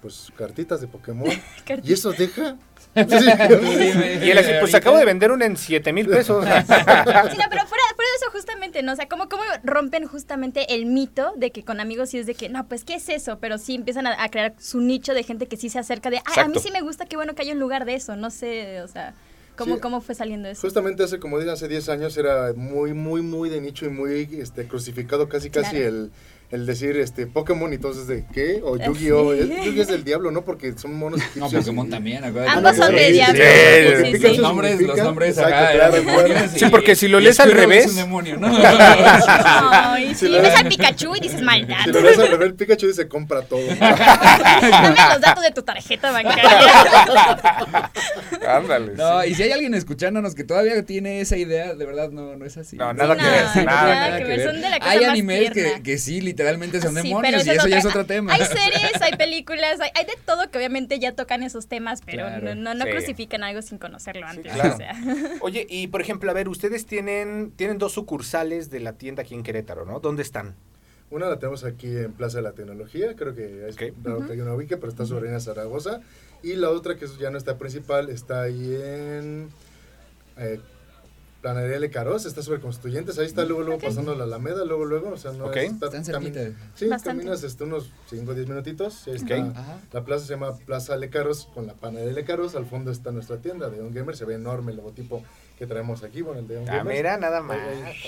[0.02, 1.28] Pues cartitas de Pokémon.
[1.84, 2.58] ¿Y eso deja?
[2.96, 6.44] Sí, Y él así, pues acabo de vender una en 7 mil pesos.
[6.46, 8.94] Sí, no, pero fuera, fuera de eso justamente, ¿no?
[8.94, 12.34] O sea, ¿cómo, ¿cómo rompen justamente el mito de que con amigos sí es de
[12.34, 13.38] que, no, pues, ¿qué es eso?
[13.40, 16.18] Pero sí empiezan a, a crear su nicho de gente que sí se acerca de,
[16.18, 18.32] ah, a mí sí me gusta, qué bueno que haya un lugar de eso, no
[18.32, 19.14] sé, o sea,
[19.60, 19.82] ¿cómo, Sí.
[19.82, 20.62] cómo fue saliendo eso?
[20.62, 24.28] Justamente hace, como dije, hace 10 años era muy, muy, muy de nicho y muy
[24.40, 25.88] este, crucificado casi, casi Claro.
[25.88, 26.12] el,
[26.52, 29.40] el decir este Pokémon y entonces de qué o Yu-Gi-Oh Sí.
[29.60, 32.58] Es- Yu-Gi es del diablo no porque son monos No, Pokémon y- también, acuérdate.
[32.58, 33.44] Ambos son de diablo.
[33.44, 33.50] sí,
[34.00, 34.38] Sí, sí, Pikachu sí.
[34.42, 37.86] Los nombres, los nombres Exacto, acá claro, demonios Sí, porque si lo lees al revés-
[37.86, 38.48] Es un demonio, ¿no?
[38.58, 41.78] Ay, Si ves al Pikachu y dices maldad.
[41.84, 45.62] si lo ves al revés el Pikachu dice compra todo Dame los datos de tu
[45.62, 46.50] tarjeta bancaria.
[48.48, 48.94] Ándale.
[48.96, 52.46] No, y si hay alguien escuchándonos que todavía tiene esa idea, de verdad no, no
[52.46, 52.76] es así.
[52.76, 55.52] No, nada que ver, nada que ver, son de la cosa Hay animes
[55.84, 58.34] que sí, literalmente son Sí, demonios y eso ya es otro tema.
[58.34, 62.26] Hay series, hay películas, hay, hay de todo que obviamente ya tocan esos temas, pero
[62.26, 62.56] Claro.
[62.56, 62.92] no, no, no Sí.
[62.92, 64.54] crucifican algo sin conocerlo Sí, antes.
[64.54, 64.74] claro.
[64.74, 64.94] o sea.
[65.42, 69.36] Oye, y por ejemplo, a ver, ustedes tienen, tienen dos sucursales de la tienda aquí
[69.36, 70.00] en Querétaro, ¿no?
[70.00, 70.56] ¿Dónde están?
[71.12, 73.84] Una la tenemos aquí en Plaza de la Tecnología, creo que es Ok.
[74.04, 76.02] raro que hay una ubique, pero está sobre Reina Zaragoza.
[76.44, 79.50] Y la otra, que ya no está principal, está ahí en
[80.38, 80.60] eh,
[81.42, 85.10] Planadería Le Caros, está sobre Constituyentes, ahí está luego, luego pasando la Alameda, luego, luego,
[85.12, 85.56] o sea, no Ok.
[85.56, 86.70] es- está Están cami- cerquita.
[86.76, 87.22] Sí, Bastante.
[87.24, 89.36] caminas este, unos 5 o 10 minutitos, y ahí está.
[89.36, 89.80] Ajá.
[89.94, 92.56] La plaza se llama Plaza Lecaros con la panadería Lecaros.
[92.56, 94.18] Al fondo está nuestra tienda de On Gamer.
[94.18, 95.24] Se ve enorme el logotipo
[95.58, 96.96] que traemos aquí, bueno, el de On Ah, Gamer.
[96.98, 97.58] mira, nada más.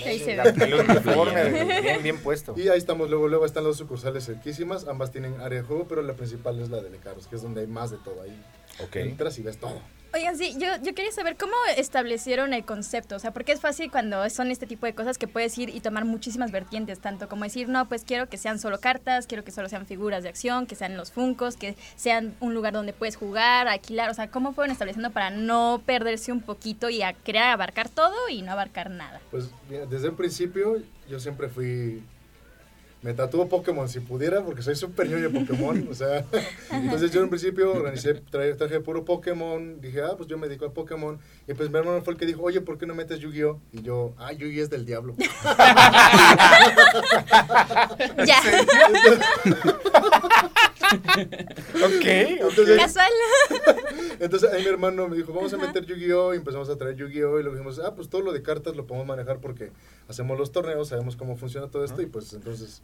[0.04, 0.52] Ahí se La- ve.
[1.82, 2.54] bien, bien puesto.
[2.56, 4.86] Y ahí estamos, luego, luego están las sucursales cerquísimas.
[4.86, 7.62] Ambas tienen área de juego, pero la principal es la de Lecaros, que es donde
[7.62, 8.20] hay más de todo.
[8.22, 8.38] Ahí
[8.84, 8.96] Ok.
[8.96, 9.80] entras y ves todo.
[10.14, 13.90] Oigan, sí, yo, yo quería saber cómo establecieron el concepto, o sea, porque es fácil
[13.90, 17.44] cuando son este tipo de cosas que puedes ir y tomar muchísimas vertientes, tanto como
[17.44, 20.66] decir, no, pues quiero que sean solo cartas, quiero que solo sean figuras de acción,
[20.66, 24.52] que sean los funcos, que sean un lugar donde puedes jugar, alquilar, o sea, cómo
[24.52, 28.90] fueron estableciendo para no perderse un poquito y a querer abarcar todo y no abarcar
[28.90, 29.18] nada.
[29.30, 30.76] Pues mira, desde un principio
[31.08, 32.02] yo siempre fui...
[33.02, 35.88] Me tatuó Pokémon si pudiera, porque soy súper ñoño de Pokémon.
[35.90, 36.24] o sea,
[36.70, 39.80] entonces yo en principio organicé, traje, traje puro Pokémon.
[39.80, 41.18] Dije, ah, pues yo me dedico a Pokémon.
[41.48, 43.58] Y pues mi hermano fue el que dijo, oye, ¿por qué no metes Yu-Gi-Oh?
[43.72, 45.16] Y yo, ah, Yu-Gi es del diablo.
[48.26, 48.40] Ya,
[50.92, 53.10] Ok, Entonces, casual.
[54.20, 56.34] Entonces ahí mi hermano me dijo, vamos a meter Yu-Gi-Oh!
[56.34, 57.40] Y empezamos a traer Yu-Gi-Oh!
[57.40, 59.72] Y luego dijimos, ah, pues todo lo de cartas lo podemos manejar porque
[60.08, 62.02] hacemos los torneos, sabemos cómo funciona todo esto.
[62.02, 62.82] Y pues entonces,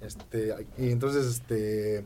[0.00, 2.04] este, y entonces, este,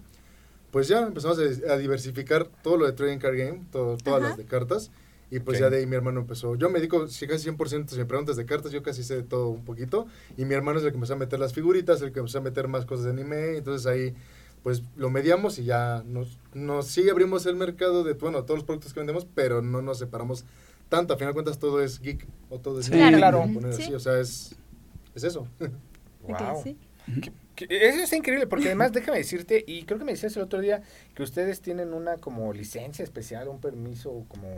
[0.71, 4.29] pues ya empezamos a, a diversificar todo lo de Trading Card Game, todo, todas Ajá.
[4.31, 4.91] las de cartas.
[5.31, 6.55] Y pues ya de ahí mi hermano empezó.
[6.57, 9.23] Yo me dedico si casi 100%, si me preguntas de cartas, yo casi sé de
[9.23, 10.07] todo un poquito.
[10.39, 12.41] Y mi hermano es el que empezó a meter las figuritas, el que empezó a
[12.41, 13.59] meter más cosas de anime.
[13.59, 14.15] Entonces ahí
[14.63, 18.65] pues lo mediamos y ya nos, nos sí abrimos el mercado de, bueno, todos los
[18.65, 20.45] productos que vendemos, pero no nos separamos
[20.89, 21.15] tanto.
[21.15, 23.43] A final de cuentas todo es geek o todo es Sí, geek, claro.
[23.43, 23.83] por poner Sí.
[23.85, 24.57] así, o sea, es,
[25.15, 25.47] es eso.
[26.29, 26.61] Wow.
[26.63, 26.77] sí.
[27.57, 30.61] Que- Eso está increíble porque además déjame decirte, y creo que me decías el otro
[30.61, 30.83] día
[31.15, 34.49] que ustedes tienen una como licencia especial, un permiso como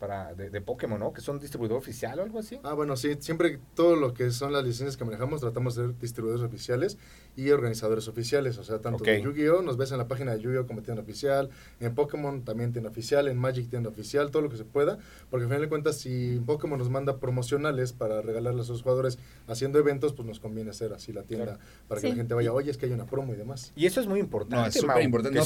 [0.00, 1.12] para de, de Pokémon, ¿no?
[1.12, 2.58] Que son distribuidor oficial o algo así.
[2.64, 5.98] Ah, bueno, sí, siempre todo lo que son las licencias que manejamos tratamos de ser
[5.98, 6.96] distribuidores oficiales
[7.36, 9.06] y organizadores oficiales, o sea, tanto Ok.
[9.08, 9.62] de Yu-Gi-Oh!
[9.62, 10.66] nos ves en la página de Yu-Gi-Oh!
[10.66, 14.56] como tienda oficial, en Pokémon también tienda oficial, en Magic tienda oficial, todo lo que
[14.56, 14.98] se pueda,
[15.30, 19.18] porque al final de cuentas si Pokémon nos manda promocionales para regalarle a sus jugadores
[19.46, 21.58] haciendo eventos, pues nos conviene hacer así la tienda
[21.88, 22.10] para que Sí.
[22.12, 23.72] la gente vaya, oye, es que hay una promo y demás.
[23.76, 24.56] Y eso es muy importante.
[24.56, 25.38] No, es súper importante.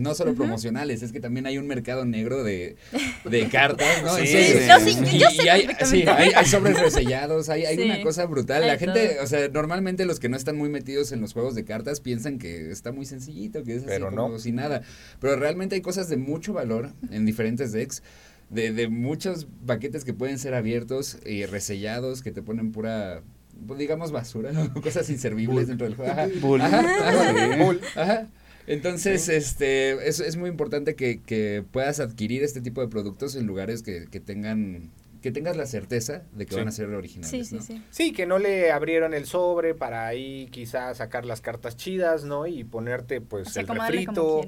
[0.00, 2.76] no solo promocionales, es que también hay un mercado negro de,
[3.24, 3.71] de cartas,
[4.18, 5.68] Sí, sí, yo sí- Y- yo sé y hay,
[6.06, 7.82] hay, hay sobres resellados, hay, hay Sí.
[7.82, 8.66] una cosa brutal.
[8.66, 9.24] La gente, todo.
[9.24, 12.38] o sea, normalmente los que no están muy metidos en los juegos de cartas piensan
[12.38, 14.38] que está muy sencillito, que es así Pero como no.
[14.38, 14.82] sin nada.
[15.20, 18.02] Pero realmente hay cosas de mucho valor en diferentes decks.
[18.50, 23.22] De, de muchos paquetes que pueden ser abiertos y resellados, que te ponen pura,
[23.66, 24.50] pues, digamos, basura,
[24.82, 26.12] cosas inservibles dentro del juego.
[26.12, 26.28] Ajá.
[26.40, 26.60] Bull.
[26.60, 27.56] Ajá, ajá.
[27.64, 27.80] Bull.
[27.96, 28.26] Ajá.
[28.66, 33.46] Entonces, este, es, es muy importante que, que puedas adquirir este tipo de productos en
[33.46, 36.58] lugares que, que tengan, que tengas la certeza de que Sí.
[36.58, 37.30] van a ser originales.
[37.30, 37.62] Sí, sí, ¿no?
[37.62, 37.82] sí.
[37.90, 42.46] Sí, que no le abrieron el sobre para ahí quizás sacar las cartas chidas, ¿no?
[42.46, 44.42] Y ponerte pues Así el refrito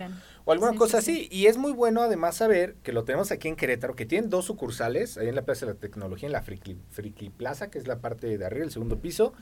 [0.47, 1.29] o alguna Sí, cosa sí, así.
[1.31, 4.45] Y es muy bueno además saber que lo tenemos aquí en Querétaro, que tienen dos
[4.45, 7.87] sucursales, ahí en la Plaza de la Tecnología, en la Friki, Friki Plaza, que es
[7.87, 9.33] la parte de arriba, el segundo piso,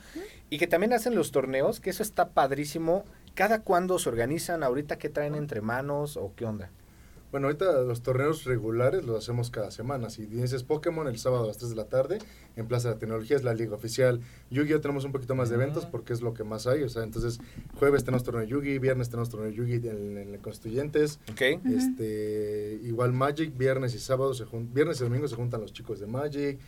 [0.49, 3.03] y que también hacen los torneos, que eso está padrísimo.
[3.33, 4.63] ¿Cada cuándo se organizan?
[4.63, 6.69] ¿Ahorita qué traen entre manos o qué onda?
[7.31, 10.11] Bueno, ahorita los torneos regulares los hacemos cada semana.
[10.11, 12.19] Si dices Pokémon, el sábado a las 3 de la tarde,
[12.55, 14.21] en Plaza de la Tecnología es la liga oficial.
[14.51, 14.81] Yu-Gi-Oh!
[14.81, 16.83] tenemos un poquito más de eventos porque es lo que más hay.
[16.83, 17.39] O sea, entonces,
[17.79, 21.19] jueves tenemos torneo Yu-Gi, viernes tenemos torneo Yu-Gi en, en Constituyentes.
[21.31, 21.41] ¿Ok?
[21.65, 26.05] Este, igual Magic, viernes y sábado, se viernes y domingo se juntan los chicos de
[26.05, 26.59] Magic.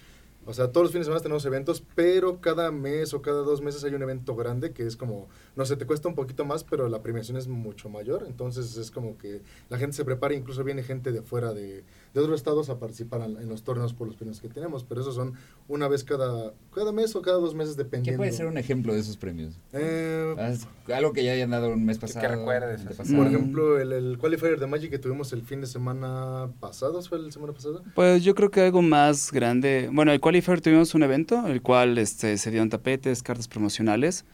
[0.48, 3.62] O sea, todos los fines de semana tenemos eventos, pero cada mes o cada dos
[3.62, 6.64] meses hay un evento grande que es como, no sé, te cuesta un poquito más,
[6.64, 8.26] pero la premiación es mucho mayor.
[8.28, 12.20] Entonces es como que la gente se prepara, incluso viene gente de fuera de, de
[12.20, 15.34] otros estados a participar en, los torneos por los premios que tenemos, pero esos son
[15.68, 18.18] una vez cada, cada mes o cada dos meses ¿Qué dependiendo.
[18.18, 19.60] puede ser un ejemplo de esos premios?
[19.74, 22.28] Eh, Haz Algo que ya hayan dado un mes pasado.
[22.28, 22.84] recuerdes, así.
[22.84, 23.18] antepasado.
[23.18, 27.20] por ejemplo, el, el qualifier de Magic que tuvimos el fin de semana pasado, ¿fue
[27.20, 27.82] la semana pasada?
[27.94, 29.90] Pues yo creo que algo más grande.
[29.92, 34.26] Bueno, el Qualifier tuvimos un evento, el cual este, se dieron tapetes, cartas promocionales.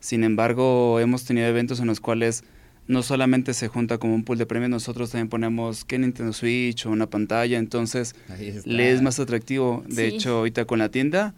[0.00, 2.44] Sin embargo, hemos tenido eventos en los cuales
[2.86, 6.86] no solamente se junta como un pool de premios, nosotros también ponemos que Nintendo Switch
[6.86, 8.14] o una pantalla, entonces
[8.64, 9.84] le es más atractivo.
[9.88, 10.16] De Sí.
[10.16, 11.34] hecho, ahorita con la tienda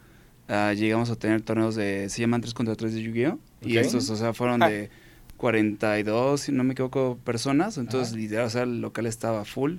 [0.47, 3.39] ah, llegamos a tener torneos de, se llaman 3 contra 3 de Yu-Gi-Oh!
[3.65, 4.69] Y estos, o sea, fueron Ah.
[4.69, 4.89] de
[5.37, 7.77] 42, si no me equivoco, personas.
[7.77, 8.17] Entonces, Ajá.
[8.21, 9.75] literal, o sea, el local estaba full.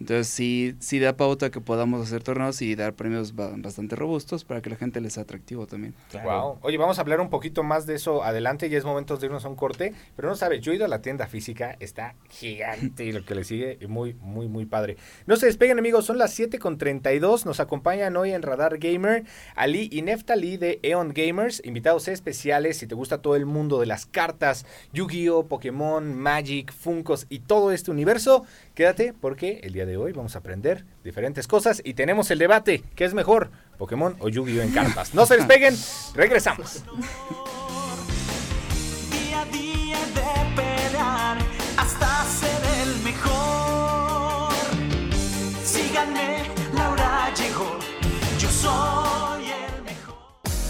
[0.00, 4.44] Entonces, sí, sí da pauta que podamos hacer torneos y dar premios ba- bastante robustos
[4.44, 5.94] para que la gente les sea atractivo también.
[6.10, 6.28] Claro.
[6.30, 6.58] Wow.
[6.62, 8.68] Oye, vamos a hablar un poquito más de eso adelante.
[8.68, 9.94] Ya es momento de irnos a un corte.
[10.16, 11.76] Pero no sabes, yo he ido a la tienda física.
[11.80, 13.78] Está gigante y lo que le sigue.
[13.80, 14.96] y Muy, muy, muy padre.
[15.26, 16.04] No se despeguen, amigos.
[16.04, 17.46] Son las 7 con 32.
[17.46, 21.62] Nos acompañan hoy en Radar Gamer Ali y Neftali de Eon Gamers.
[21.64, 22.78] Invitados especiales.
[22.78, 27.70] Si te gusta todo el mundo de las cartas, Yu-Gi-Oh!, Pokémon, Magic, Funkos y todo
[27.72, 32.30] este universo, quédate porque el día de hoy vamos a aprender diferentes cosas y tenemos
[32.30, 32.82] el debate.
[32.94, 33.50] ¿Qué es mejor?
[33.78, 35.14] Pokémon o Yu-Gi-Oh en cartas.
[35.14, 35.76] No se despeguen,
[36.14, 36.82] regresamos.
[39.10, 41.38] Día a día de pelear
[41.76, 44.52] hasta ser el mejor.
[45.64, 46.42] Síganme,
[46.74, 47.78] Laura llegó.
[48.38, 50.16] Yo soy el mejor.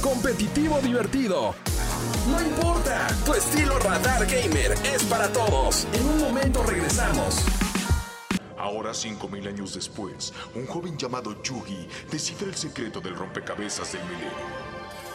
[0.03, 1.55] Competitivo divertido.
[2.31, 5.87] No importa, tu estilo Radar Gamer es para todos.
[5.93, 7.45] En un momento regresamos.
[8.65, 14.31] Ahora, 5000 años después, un joven llamado Yugi descifra el secreto del rompecabezas del milenio.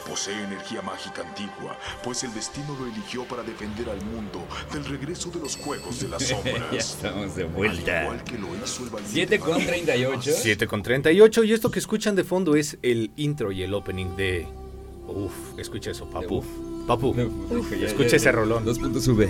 [0.07, 5.31] Posee energía mágica antigua, pues el destino lo eligió para defender al mundo del regreso
[5.31, 6.71] de los juegos de las sombras.
[6.71, 8.03] ya estamos de vuelta.
[8.03, 10.31] igual que lo hizo el valiente 7 con 38.
[10.43, 14.15] 7 con 38 y esto que escuchan de fondo es el intro y el opening
[14.15, 14.47] de...
[15.07, 16.37] Uf, escucha eso, papu.
[16.37, 16.45] Uf.
[16.85, 17.09] Papu.
[17.09, 18.31] Uf, ya, escucha ya, ese ya.
[18.31, 18.63] rolón.
[18.63, 19.27] Dos puntos V.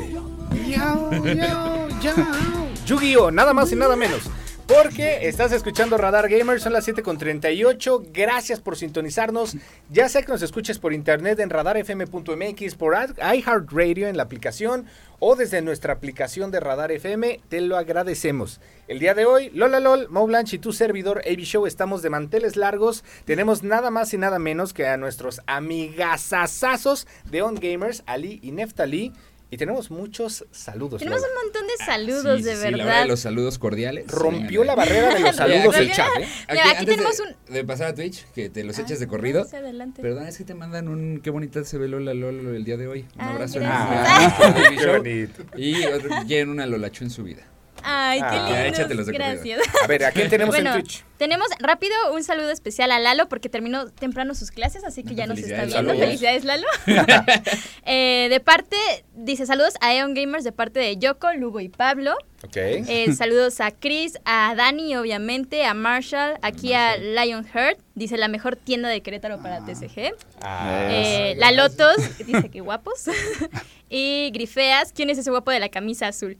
[2.89, 3.29] Yu-Gi-Oh!
[3.29, 4.23] Nada más y nada menos.
[4.65, 8.03] Porque estás escuchando Radar Gamer, son las 7 con 38.
[8.11, 9.55] Gracias por sintonizarnos.
[9.91, 14.87] Ya sea que nos escuches por internet en radarfm.mx, por iHeartRadio en la aplicación
[15.19, 18.59] o desde nuestra aplicación de Radar FM, te lo agradecemos.
[18.87, 22.09] El día de hoy, Lola Lol, Mo Blanche y tu servidor AB Show estamos de
[22.09, 23.03] manteles largos.
[23.25, 28.51] Tenemos nada más y nada menos que a nuestros amigasasazos de On Gamers, Ali y
[28.51, 29.13] Neftali.
[29.51, 30.99] Y tenemos muchos saludos.
[30.99, 31.33] Tenemos Lola.
[31.33, 33.01] un montón de saludos, Sí, de sí, sí, la hora verdad.
[33.01, 34.07] de los saludos cordiales.
[34.07, 36.27] Rompió Venga, la barrera de los saludos el chat, ¿eh?
[36.49, 38.99] Mira, aquí antes tenemos de, un- de pasar a Twitch, que te los Ah, eches
[38.99, 39.45] de corrido.
[39.45, 40.03] sí, adelante.
[40.03, 41.19] Perdón, es que te mandan un.
[41.23, 43.07] Qué bonita se ve Lola Lolo el día de hoy.
[43.15, 43.59] Un Ay, abrazo.
[43.59, 44.39] gracias.
[44.39, 44.97] en el Baby Qué Show.
[44.97, 45.43] bonito.
[45.57, 47.41] Y otro, quieren una Lolachu en su vida.
[47.83, 48.77] Ay, qué Ah, lindo.
[48.77, 49.31] échatelos de corrido.
[49.57, 49.83] Gracias.
[49.83, 51.03] A ver, ¿a quién tenemos Bueno, en Twitch?
[51.17, 55.25] tenemos rápido un saludo especial a Lalo porque terminó temprano sus clases, así que ya
[55.27, 55.95] nos está viendo.
[55.95, 56.67] Felicidades, Lalo.
[57.91, 58.75] Eh, de parte,
[59.15, 62.13] dice saludos a Eon Gamers de parte de Yoko, Lugo y Pablo.
[62.43, 62.55] Ok.
[62.55, 68.55] Eh, saludos a Chris, a Dani, obviamente, a Marshall, aquí a Lionheart, dice la mejor
[68.57, 70.13] tienda de Querétaro para TCG.
[70.41, 73.05] Ah, Eh, la Lotos, dice que guapos.
[73.89, 76.37] y Grifeas, ¿quién es ese guapo de la camisa azul?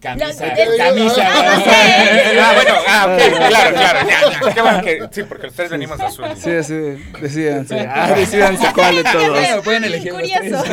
[0.00, 0.26] Camisa.
[0.54, 1.28] Los- camisa.
[1.28, 4.54] ah, bueno, ah, ok, claro, claro, ya, ya.
[4.54, 6.24] Qué bueno que, sí, porque ustedes venimos azul.
[6.36, 6.74] Sí, así,
[7.20, 7.80] decídanse.
[7.80, 9.30] Ah, decídanse cuál de todos.
[9.30, 10.64] Bueno, pueden elegir Curioso.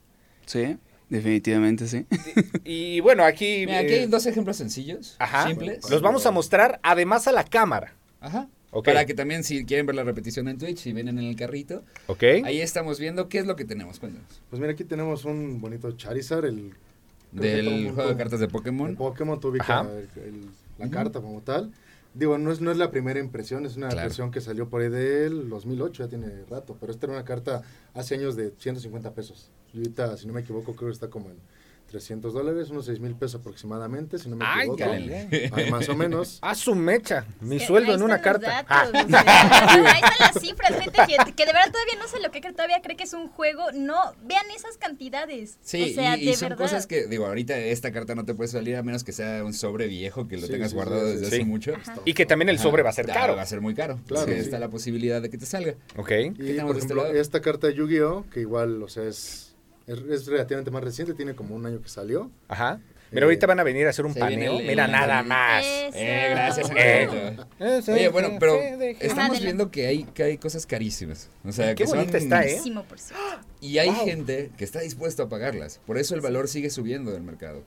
[0.44, 0.76] Sí,
[1.10, 2.06] definitivamente sí.
[2.64, 3.66] Y bueno, aquí...
[3.66, 5.46] Mira, aquí eh, hay dos ejemplos sencillos, Ajá.
[5.46, 5.88] simples.
[5.90, 7.92] Los vamos a mostrar además a la cámara.
[8.20, 8.48] Ajá.
[8.72, 8.84] Ok.
[8.86, 11.82] Para que también si quieren ver la repetición en Twitch y vienen en el carrito,
[12.06, 12.22] ¿Ok?
[12.44, 13.98] ahí estamos viendo qué es lo que tenemos.
[13.98, 14.40] Cuéntanos.
[14.48, 16.72] Pues mira, aquí tenemos un bonito Charizard, el
[17.32, 18.94] Del juego de cartas de Pokémon.
[18.96, 19.40] Pokémon.
[19.40, 19.88] Tú ubicas Ajá.
[19.90, 21.72] el- el- la carta como tal.
[22.12, 24.02] Digo, no es, no es la primera impresión, es una Claro.
[24.02, 27.62] impresión que salió por ahí del 2008, ya tiene rato, pero esta era una carta
[27.94, 29.50] hace años de 150 pesos.
[29.72, 31.36] Y ahorita, si no me equivoco, creo que está como en
[31.90, 35.56] 300 dólares, unos 6 mil pesos aproximadamente, si no me Ay, equivoco.
[35.56, 36.38] Ay, más o menos.
[36.42, 37.26] A su mecha.
[37.40, 38.64] Mi Que sueldo en una carta.
[38.64, 39.92] datos, Ah.
[39.92, 42.52] ahí están las cifras, gente que, que de verdad todavía no se lo cree, que
[42.52, 43.64] todavía cree que es un juego.
[43.74, 45.58] No, vean esas cantidades.
[45.62, 46.64] Sí, o sea, y, y de son verdad.
[46.64, 49.52] cosas que, digo, ahorita esta carta no te puede salir a menos que sea un
[49.52, 51.34] sobre viejo que lo Sí, tengas sí, guardado sí, desde sí.
[51.36, 51.74] hace mucho.
[51.74, 51.96] Ajá.
[52.04, 52.62] Y que también el Ajá.
[52.64, 53.36] sobre va a ser Claro, caro.
[53.36, 53.98] Va a ser muy caro.
[54.06, 54.38] Claro, Sí, sí.
[54.40, 55.74] está la posibilidad de que te salga.
[55.96, 56.08] Ok.
[56.08, 57.14] ¿Qué Y por este ejemplo, lado?
[57.14, 59.49] esta carta de Yu-Gi-Oh, que igual, o sea, es,
[59.92, 62.30] es, es relativamente más reciente, tiene como un año que salió.
[62.48, 62.80] Ajá.
[63.12, 64.60] Eh, ahorita van a venir a hacer un paneo.
[64.60, 65.64] el- Mira, el- nada más.
[65.64, 67.36] Eh, gracias, Eh.
[67.58, 68.56] Ese Oye, bueno, pero
[69.00, 71.28] estamos viendo que hay, que hay cosas carísimas.
[71.44, 72.60] O sea, Qué que son- está, ¿eh?
[73.60, 74.04] Y hay Wow.
[74.04, 75.80] gente que está dispuesta a pagarlas.
[75.86, 77.62] Por eso el valor sigue subiendo del mercado.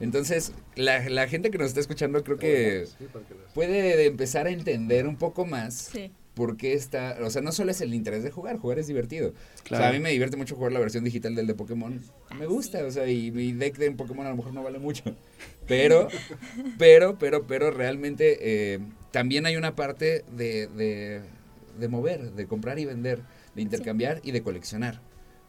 [0.00, 2.86] Entonces, la, la gente que nos está escuchando creo que
[3.54, 6.10] puede empezar a entender un poco más Sí.
[6.36, 7.16] Por qué está...
[7.22, 9.32] O sea, no solo es el interés de jugar, jugar es divertido.
[9.64, 9.80] Claro.
[9.80, 11.98] O sea, a mí me divierte mucho jugar la versión digital del de Pokémon.
[12.38, 15.02] Me gusta, o sea, y mi deck de Pokémon a lo mejor no vale mucho.
[15.66, 16.08] Pero,
[16.78, 18.80] pero, pero, pero realmente eh,
[19.12, 21.22] también hay una parte de, de,
[21.80, 23.22] de mover, de comprar y vender,
[23.54, 25.00] de intercambiar y de coleccionar.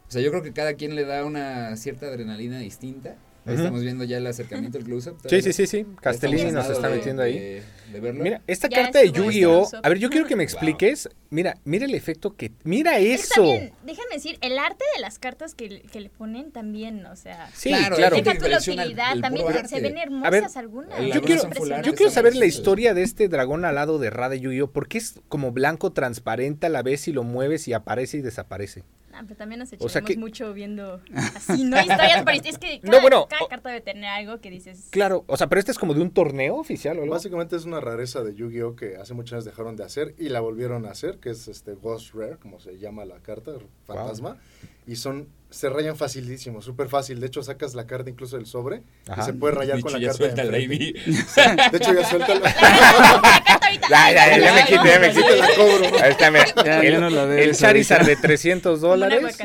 [0.07, 3.17] O sea, yo creo que cada quien le da una cierta adrenalina distinta.
[3.47, 3.55] Ahí.
[3.55, 5.17] Estamos viendo ya el acercamiento, el close-up.
[5.29, 5.85] Sí, sí, sí, sí.
[6.01, 7.39] Castellini nos está de- metiendo ahí.
[7.39, 8.21] de- de verlo.
[8.21, 9.69] Mira, esta Ya carta de Yu-Gi-Oh!
[9.81, 10.51] A ver, yo quiero que me Wow.
[10.51, 11.09] expliques.
[11.29, 12.51] Mira, mira el efecto que.
[12.65, 13.35] ¡Mira Es eso!
[13.35, 17.49] también, déjenme decir, el arte de las cartas que, que le ponen también, o sea.
[17.53, 18.15] Sí, Claro, claro.
[18.17, 20.99] Deja tu la el- utilidad, el también se ven ver, hermosas algunas.
[21.13, 21.43] Yo quiero,
[21.83, 24.71] yo quiero saber la historia de este dragón alado de Ra de Yu-Gi-Oh!
[24.71, 28.21] ¿Por qué es como blanco transparente a la vez y lo mueves y aparece y
[28.21, 28.83] desaparece?
[29.19, 31.01] Ah, pero también nos O echamos sea que- mucho viendo
[31.35, 34.49] así, no historias, es que No, cada, bueno, cada o- carta debe tener algo que
[34.51, 34.87] dices.
[34.91, 37.13] Claro, o sea, pero este es como de un torneo oficial o algo.
[37.13, 40.39] Básicamente es una rareza de Yu-Gi-Oh que hace muchos años dejaron de hacer y la
[40.39, 43.53] volvieron a hacer, que es este Ghost Rare, como se llama la carta,
[43.85, 44.37] fantasma.
[44.87, 47.19] Y son, se rayan facilísimo, súper fácil.
[47.19, 49.21] De hecho, sacas la carta incluso del sobre Ajá.
[49.21, 50.23] y se puede rayar con Bicho, la ya carta.
[50.23, 51.01] de suelta el enfrente.
[51.03, 51.69] Baby.
[51.71, 52.55] De hecho, ya suelta la.
[53.89, 55.35] Ya, ya, ya, ya me quité, ya me quité.
[55.37, 56.03] la cobro.
[56.03, 56.45] Ahí está, mira.
[56.65, 58.21] Ya, el, ya no la el Charizard ahorita.
[58.21, 59.37] de 300 Como un dólares.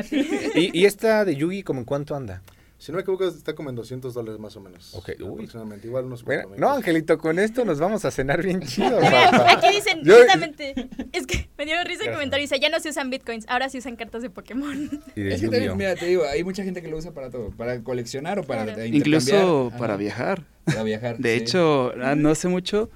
[0.55, 2.41] Y, y esta de Yugi, ¿como en cuánto anda?
[2.83, 4.93] Si no me equivoco, está como en 200 dólares más o menos.
[4.93, 5.31] Ok, uy.
[5.31, 6.69] Aproximadamente, igual unos Mira, 4,000 no.
[6.73, 9.53] Angelito, con esto nos vamos a cenar bien chido, papá.
[9.53, 10.73] aquí dicen, Yo- justamente,
[11.13, 13.77] es que me dio risa el comentario, dice, ya no se usan bitcoins, ahora se
[13.77, 14.89] usan cartas de Pokémon.
[15.15, 15.75] Y de Es que también, Yu-Gi-Oh.
[15.77, 18.65] mira, te digo, hay mucha gente que lo usa para todo, para coleccionar o para
[18.65, 18.83] Claro.
[18.85, 19.79] Incluso intercambiar.
[19.79, 20.43] para Ajá, viajar.
[20.65, 21.17] Para viajar.
[21.19, 21.41] De sí.
[21.41, 22.89] hecho, ah, no hace mucho,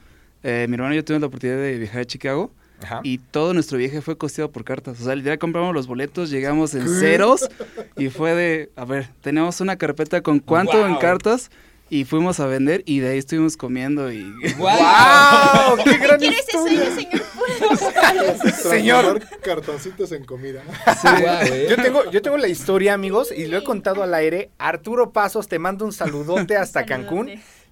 [0.44, 2.52] eh, mi hermano y yo tuvimos la oportunidad de viajar a Chicago.
[2.84, 3.00] Ajá.
[3.04, 5.00] Y todo nuestro viaje fue costeado por cartas.
[5.02, 7.50] O sea, ya compramos los boletos, llegamos en ceros
[7.98, 11.00] y fue de, a ver, tenemos una carpeta con cuánto en Wow.
[11.00, 11.50] cartas
[11.90, 14.24] y fuimos a vender y de ahí estuvimos comiendo y...
[14.58, 15.78] ¡Wow!
[15.84, 16.86] ¡Qué gran ¿Quiere ese historia!
[16.86, 17.22] sueño, señor?
[18.54, 19.22] Señor.
[19.42, 20.62] Cartoncitos en comida.
[21.02, 21.68] Guau, eh.
[21.70, 24.52] Yo tengo, yo tengo la historia, amigos, y lo he contado al aire.
[24.58, 27.08] Arturo Pasos, te mando un saludote hasta Saludote.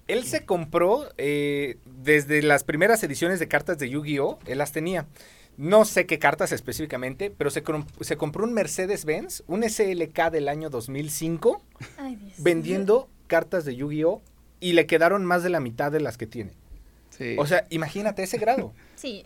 [0.08, 4.38] Él se compró eh, desde las primeras ediciones de cartas de Yu-Gi-Oh!
[4.46, 5.06] Él las tenía.
[5.56, 7.62] No sé qué cartas específicamente, pero se,
[8.00, 11.62] se compró un Mercedes-Benz, un SLK del año 2005,
[11.98, 12.34] Ay, Dios.
[12.38, 14.22] vendiendo cartas de Yu-Gi-Oh!
[14.60, 16.52] y le quedaron más de la mitad de las que tiene.
[17.10, 17.36] Sí.
[17.38, 18.74] O sea, imagínate ese grado.
[18.94, 19.24] Sí,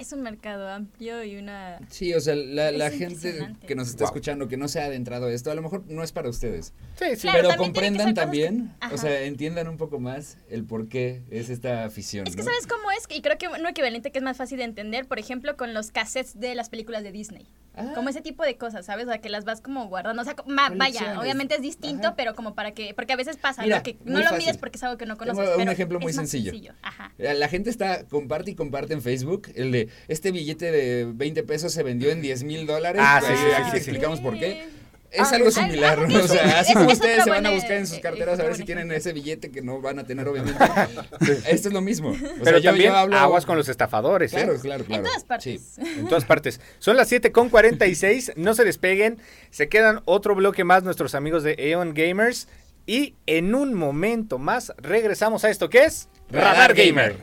[0.00, 1.78] es un mercado amplio y una...
[1.88, 4.08] Sí, o sea, la, la gente que nos está Wow.
[4.08, 6.72] escuchando, que no se ha adentrado a esto, a lo mejor no es para ustedes.
[6.98, 7.20] Sí, sí.
[7.22, 11.22] Claro, pero también comprendan que- también, o sea, entiendan un poco más el por qué
[11.30, 12.26] es esta afición.
[12.26, 12.48] Es que ¿no?
[12.48, 15.18] sabes cómo es, y creo que uno equivalente que es más fácil de entender, por
[15.18, 17.46] ejemplo, con los cassettes de las películas de Disney.
[17.76, 17.92] Ah.
[17.94, 19.06] Como ese tipo de cosas, ¿sabes?
[19.06, 20.20] O sea, que las vas como guardando.
[20.20, 22.16] O sea, ma- vaya, obviamente es distinto, Ajá.
[22.16, 22.94] pero como para que.
[22.94, 23.82] Porque a veces pasa, Mira, ¿no?
[23.84, 24.38] Que no lo fácil.
[24.38, 25.50] mides porque es algo que no Tengo conoces.
[25.54, 26.74] un pero ejemplo muy es más sencillo.
[26.82, 27.12] Ajá.
[27.16, 31.72] La gente está, comparte y comparte en Facebook el de este billete de 20 pesos
[31.72, 33.00] se vendió en 10 mil dólares.
[33.04, 33.76] Ah, sí, sí, sí, Aquí sí, te sí.
[33.90, 34.80] explicamos por qué.
[35.12, 35.98] Es Ah, algo similar.
[35.98, 38.54] O sea, así como es ustedes se van a buscar en sus carteras a ver
[38.54, 40.56] si tienen ese billete que no van a tener, obviamente.
[41.48, 42.10] Esto es lo mismo.
[42.10, 44.36] O sea, Pero yo- también yo hablo- aguas con los estafadores, ¿eh?
[44.36, 45.02] Claro, claro, claro.
[45.02, 45.26] En todas Sí.
[45.26, 45.78] partes.
[45.98, 46.60] En todas partes.
[46.78, 48.32] Son las 7 con 46.
[48.36, 49.18] No se despeguen.
[49.50, 52.46] Se quedan otro bloque más nuestros amigos de Eon Gamers.
[52.86, 57.16] Y en un momento más regresamos a esto que es Radar Radar Gamer.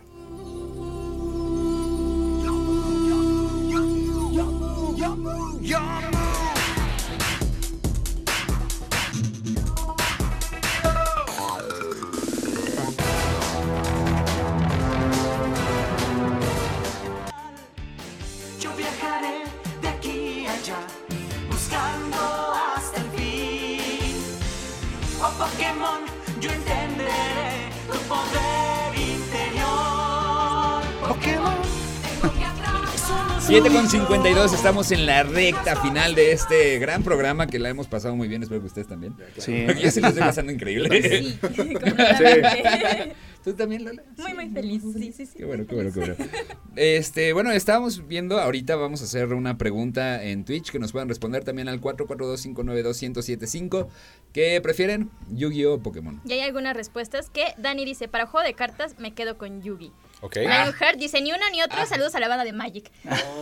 [5.68, 6.07] Gamer.
[33.48, 37.88] 7 con 52, estamos en la recta final de este gran programa que la hemos
[37.88, 39.16] pasado muy bien, espero que ustedes también.
[39.38, 39.66] Sí.
[39.82, 41.02] Yo sí lo estoy pasando increíble.
[41.02, 41.39] Sí.
[43.45, 44.04] ¿Tú también, Lola?
[44.18, 44.84] Muy, muy feliz.
[44.93, 45.38] Sí, sí, sí.
[45.38, 46.16] Qué bueno, qué bueno, qué bueno.
[46.76, 51.08] Este, bueno, estábamos viendo, ahorita vamos a hacer una pregunta en Twitch que nos puedan
[51.08, 53.88] responder también al 442-592-1075.
[54.34, 55.10] ¿Qué prefieren?
[55.30, 56.20] ¿Yu-Gi-Oh o Pokémon?
[56.26, 59.93] Y hay algunas respuestas que Dani dice, para juego de cartas me quedo con Yugi.
[60.22, 60.36] Ok.
[60.38, 62.91] Lionheart dice, ni uno ni otro, saludos a la banda de Magic.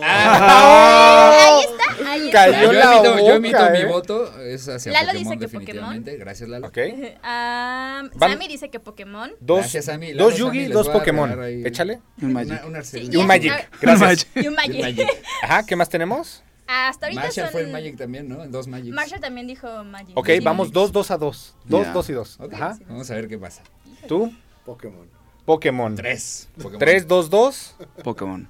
[0.02, 1.56] Ah.
[1.56, 2.44] Ahí está, ahí está.
[2.44, 3.48] Cayó Yo la emito, yo mi
[3.78, 3.84] ¿eh?
[3.86, 6.16] voto, es hacia Lalo Pokémon dice que definitivamente.
[6.16, 6.66] Gracias, Lalo.
[6.68, 6.78] Ok.
[7.22, 9.32] Ah, Van- Sammy dice que Pokémon.
[9.40, 10.12] Dos, Gracias, Sammy.
[10.12, 11.42] dos Yugi, Sammy, dos Pokémon.
[11.64, 12.00] Échale.
[12.20, 12.52] Un Magic.
[12.52, 13.52] Una, una Sí, Y un Ah, Magic.
[13.52, 14.26] ah, Gracias.
[14.34, 14.80] Y un Magic.
[14.82, 15.08] Magic.
[15.42, 16.42] Ajá, ¿qué más tenemos?
[16.66, 17.52] Hasta ahorita Marshall son...
[17.52, 18.42] fue el Magic también, ¿no?
[18.44, 18.94] En dos Magics.
[18.94, 20.16] Marshall también dijo Magic.
[20.16, 20.74] Ok, Sí, vamos Magic.
[20.74, 21.54] dos, dos a dos.
[21.64, 22.38] Dos, dos y dos.
[22.52, 22.76] Ajá.
[22.86, 23.62] Vamos a ver qué pasa.
[24.06, 24.32] Tú,
[24.64, 25.08] Pokémon.
[25.46, 25.94] Pokémon.
[25.94, 26.48] Tres.
[26.56, 26.78] Pokémon.
[26.78, 27.76] Tres, dos, dos.
[28.02, 28.46] Pokémon.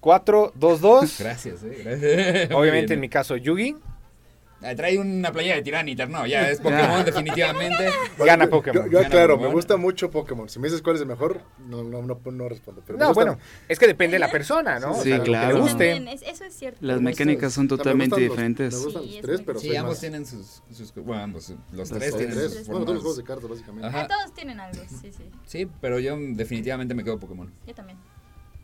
[0.00, 1.18] Cuatro, dos, dos.
[1.20, 1.82] Gracias, eh.
[1.84, 2.50] Gracias.
[2.52, 2.92] Obviamente bien.
[2.94, 3.76] en mi caso Yugi.
[4.60, 7.90] Ah, Trae una playa de Tiranitar, no, ya es Pokémon definitivamente.
[8.18, 8.84] Gana Yo, Pokémon.
[8.86, 9.54] yo Gana aclaro, me Pokémon.
[9.54, 10.48] gusta mucho Pokémon.
[10.48, 12.82] Si me dices cuál es el mejor, no, no, no, no respondo.
[12.84, 13.38] Pero me No, gusta- bueno,
[13.68, 14.94] es que depende de la persona, ¿no?
[14.94, 15.54] Sí, lo que claro.
[15.54, 15.94] le guste.
[15.94, 16.78] También, es- eso es cierto.
[16.82, 18.74] Las me mecánicas son o sea, me totalmente gustan los- diferentes.
[18.74, 21.50] me gustan Sí, los es tres, pero Sí, ambos más- tienen sus, sus bueno, ambos,
[21.50, 22.54] los Los tres Los tienen tres.
[22.54, 23.86] sus Bueno, todos los juegos de cartas, básicamente.
[23.88, 24.08] Ajá.
[24.08, 25.22] Todos tienen algo, sí, sí.
[25.46, 27.52] Sí, pero yo definitivamente me quedo Pokémon.
[27.64, 27.96] Yo también.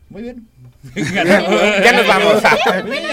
[0.09, 0.47] Muy bien.
[0.95, 2.43] Ya nos vamos.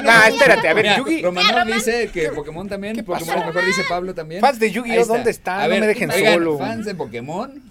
[0.05, 1.22] no, espérate, a ver, Mira, Yugi.
[1.22, 1.72] Romanov Roman.
[1.72, 2.95] dice que Pokémon también.
[2.97, 3.40] ¿Qué Pokémon pasó?
[3.40, 4.40] es mejor, dice Pablo también.
[4.40, 5.07] Fans de Yu-Gi-Oh.
[5.07, 5.61] ¿dónde están?
[5.61, 6.59] A No ver, me dejen oigan, solo.
[6.59, 7.62] Fans de Pokémon,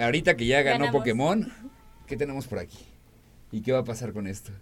[0.00, 1.00] ahorita que ya ganó Ganamos.
[1.00, 1.52] Pokémon,
[2.06, 2.78] ¿qué tenemos por aquí?
[3.50, 4.52] ¿Y qué va a pasar con esto?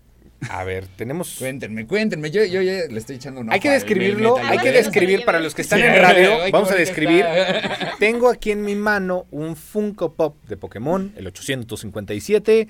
[0.51, 1.37] A ver, tenemos.
[1.39, 2.31] Cuéntenme, cuéntenme.
[2.31, 5.41] Yo, yo ya le estoy echando un Hay que describirlo, Metal hay que describir para
[5.41, 6.39] los que están Sí, en radio.
[6.53, 7.25] Vamos a describir.
[7.99, 12.69] Tengo aquí en mi mano un Funko Pop de Pokémon, el 857.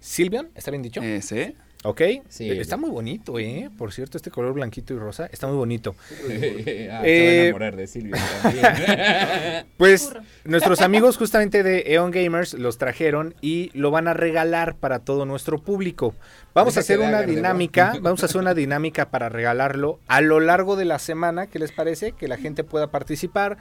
[0.00, 1.00] Silvian, ¿está bien dicho?
[1.02, 1.56] Ese.
[1.84, 2.02] Ok.
[2.28, 2.50] Sí.
[2.50, 3.70] Está muy bonito, ¿eh?
[3.78, 5.94] Por cierto, este color blanquito y rosa está muy bonito.
[6.10, 9.66] ah, se va a Eh, enamorar de Silvia también.
[9.76, 10.12] Pues
[10.44, 15.24] nuestros amigos justamente de Eon Gamers los trajeron y lo van a regalar para todo
[15.24, 16.14] nuestro público.
[16.52, 20.40] Vamos a Deja hacer una dinámica, vamos a hacer una dinámica para regalarlo a lo
[20.40, 22.10] largo de la semana, ¿qué les parece?
[22.10, 23.56] Que la gente pueda participar.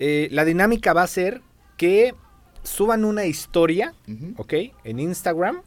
[0.00, 1.42] Eh, la dinámica va a ser
[1.76, 2.14] que
[2.64, 3.94] suban una historia.
[4.36, 4.54] ¿ok?
[4.82, 5.62] En Instagram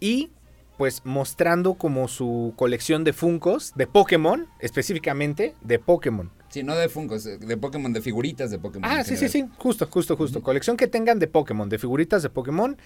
[0.00, 0.30] y
[0.76, 6.30] pues mostrando como su colección de Funcos de Pokémon, específicamente de Pokémon.
[6.48, 8.88] Sí, no de Funkos, de Pokémon, de figuritas de Pokémon.
[8.90, 10.42] Ah, sí, sí, sí, justo, justo, justo.
[10.42, 12.76] Colección que tengan de Pokémon, de figuritas de Pokémon.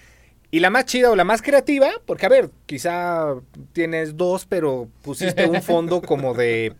[0.51, 3.35] Y la más chida o la más creativa, porque a ver, quizá
[3.73, 6.73] tienes dos, pero pusiste un fondo como de,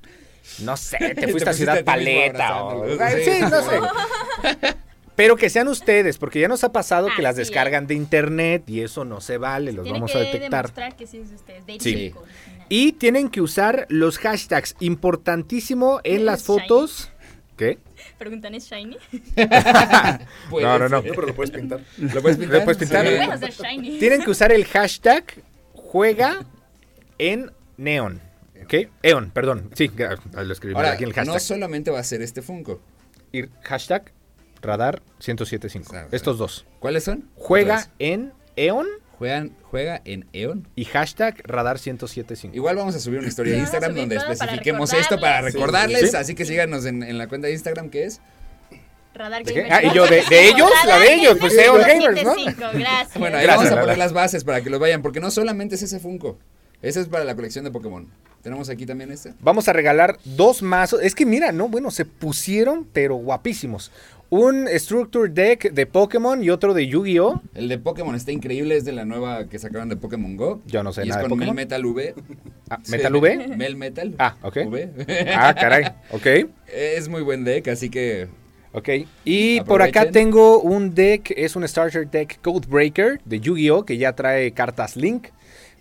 [0.63, 2.63] no sé, te Te fuiste a Ciudad a mismo Paleta.
[2.65, 3.79] o- sí, no sé.
[5.19, 7.49] Pero que sean ustedes, porque ya nos ha pasado que las es.
[7.49, 10.67] descargan de internet y eso no se vale, los Tiene vamos a detectar.
[10.67, 11.65] demostrar que sí es de ustedes.
[11.65, 12.13] De Sí.
[12.69, 17.11] Y tienen que usar los hashtags, importantísimo en las ¿Es fotos.
[17.57, 17.79] ¿Qué?
[18.17, 18.95] Preguntan, ¿es shiny?
[20.51, 21.01] No, no, no.
[21.01, 21.81] No, pero lo puedes pintar.
[21.97, 22.59] ¿Lo puedes pintar?
[22.59, 23.05] Lo puedes pintar.
[23.05, 23.13] Sí.
[23.17, 23.99] Puedes hacer shiny.
[23.99, 25.25] Tienen que usar el hashtag
[25.73, 26.45] juega
[27.17, 28.21] en neon.
[28.63, 28.73] ¿Ok?
[29.03, 29.69] Eon, perdón.
[29.75, 31.41] Sí, ah, lo escribí Ahora, aquí en el no hashtag.
[31.41, 32.79] solamente va a ser este Funko.
[33.33, 34.13] Y hashtag
[34.61, 35.93] radar 1075.
[35.95, 36.65] Ah, Estos dos.
[36.79, 37.29] ¿Cuáles son?
[37.35, 38.87] Juega en Eon
[39.17, 40.65] Juegan, juega en Eon.
[40.77, 42.55] y hashtag radar 1075.
[42.55, 45.53] Igual vamos a subir una historia de Instagram donde para especifiquemos esto para recordarles.
[45.99, 46.11] recordarles.
[46.11, 46.15] Sí.
[46.17, 48.21] Así que síganos en, en la cuenta de Instagram que es.
[49.13, 49.43] Radar.
[49.43, 49.73] Gamer.
[49.73, 50.69] Ah, y yo, ¿de- de ellos?
[50.85, 52.33] La de ellos, pues, Eon Gamers, ¿no?
[52.35, 53.17] 75, Gracias.
[53.19, 55.75] Bueno, ahí Gracias, vamos a poner las bases para que los vayan, porque no solamente
[55.75, 56.37] es ese Funko.
[56.81, 58.07] Ese es para la colección de Pokémon.
[58.41, 59.33] Tenemos aquí también este.
[59.41, 61.01] Vamos a regalar dos mazos.
[61.03, 63.91] Es que mira, no, bueno, se pusieron, pero guapísimos.
[64.31, 67.41] Un Structure Deck de Pokémon y otro de Yu-Gi-Oh!
[67.55, 70.61] El de Pokémon está increíble, es de la nueva que sacaron de Pokémon Go.
[70.67, 71.39] Yo no sé y nada es de con.
[71.39, 72.13] Mel Metal V.
[72.69, 72.91] Ah, Sí.
[72.97, 73.47] ¿Metal V?
[73.57, 74.15] Mel Metal.
[74.19, 74.57] Ah, ok.
[74.67, 74.89] V.
[75.35, 75.85] Ah, caray.
[76.11, 76.27] Ok.
[76.71, 78.27] Es muy buen deck, así que
[78.71, 78.89] Ok.
[79.25, 83.83] Y por acá tengo un deck, es un Starter Deck Codebreaker de Yu-Gi-Oh!
[83.83, 85.29] que ya trae cartas Link.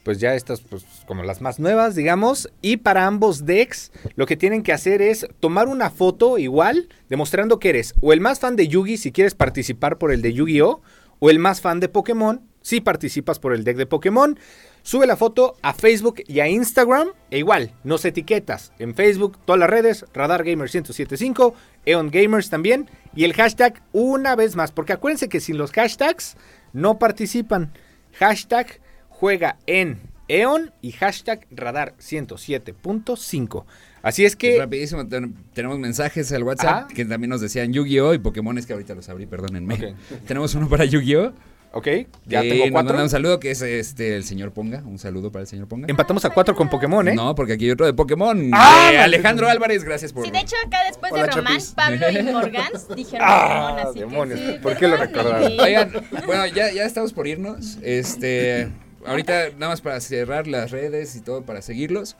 [0.02, 2.50] Pues ya estas, pues como las más nuevas, digamos.
[2.62, 7.58] Y para ambos decks, lo que tienen que hacer es tomar una foto igual, demostrando
[7.58, 10.80] que eres o el más fan de Yugi si quieres participar por el de Yu-Gi-Oh!
[11.20, 14.38] o el más fan de Pokémon si participas por el deck de Pokémon.
[14.82, 19.60] Sube la foto a Facebook y a Instagram e igual, nos etiquetas en Facebook, todas
[19.60, 24.92] las redes, Radar Gamer 1075, Eon Gamers también y el hashtag una vez más, porque
[24.92, 26.36] acuérdense que sin los hashtags
[26.72, 27.72] no participan.
[28.14, 28.80] Hashtag
[29.18, 29.98] juega en
[30.28, 33.64] Eon y hashtag Radar 107.5.
[34.02, 34.58] Así es que...
[34.58, 36.88] Rapidísimo, ten- tenemos mensajes al WhatsApp Ajá.
[36.88, 38.14] que también nos decían Yu-Gi-Oh!
[38.14, 39.74] y Pokémon, es que ahorita los abrí, perdónenme.
[39.74, 39.82] Ok.
[40.26, 41.32] Tenemos uno para Yu-Gi-Oh!
[41.70, 41.86] Ok,
[42.24, 42.88] ya Eh, tengo nos cuatro.
[42.94, 44.82] manda un saludo que es este el señor Ponga.
[44.86, 45.86] Un saludo para el señor Ponga.
[45.90, 47.14] Empatamos a cuatro con Pokémon, ¿eh?
[47.14, 48.50] No, porque aquí hay otro de Pokémon.
[48.54, 50.24] Ah, de Alejandro Álvarez, gracias por.
[50.24, 51.72] Sí, de hecho, acá después Hola, de Román, Chapis.
[51.76, 55.52] Pablo y Morgan dijeron Ah, Pokémon, así demonios, que sí, ¿por qué lo recordaron?
[55.60, 55.92] Oigan,
[56.24, 57.76] bueno, ya, ya estamos por irnos.
[57.82, 58.68] Este,
[59.08, 62.16] ahorita nada más para cerrar las redes y todo para seguirlos.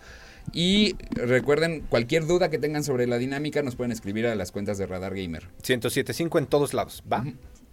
[0.53, 4.79] Y recuerden, cualquier duda que tengan sobre la dinámica nos pueden escribir a las cuentas
[4.79, 5.49] de Radar Gamer.
[5.63, 7.25] 107.5 en todos lados, ¿va?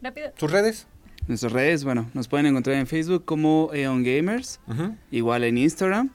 [0.01, 0.31] Rápido.
[0.37, 0.87] ¿Sus redes?
[1.27, 4.59] Nuestras redes, bueno, nos pueden encontrar en Facebook como Eon Gamers,
[5.09, 6.11] igual en Instagram.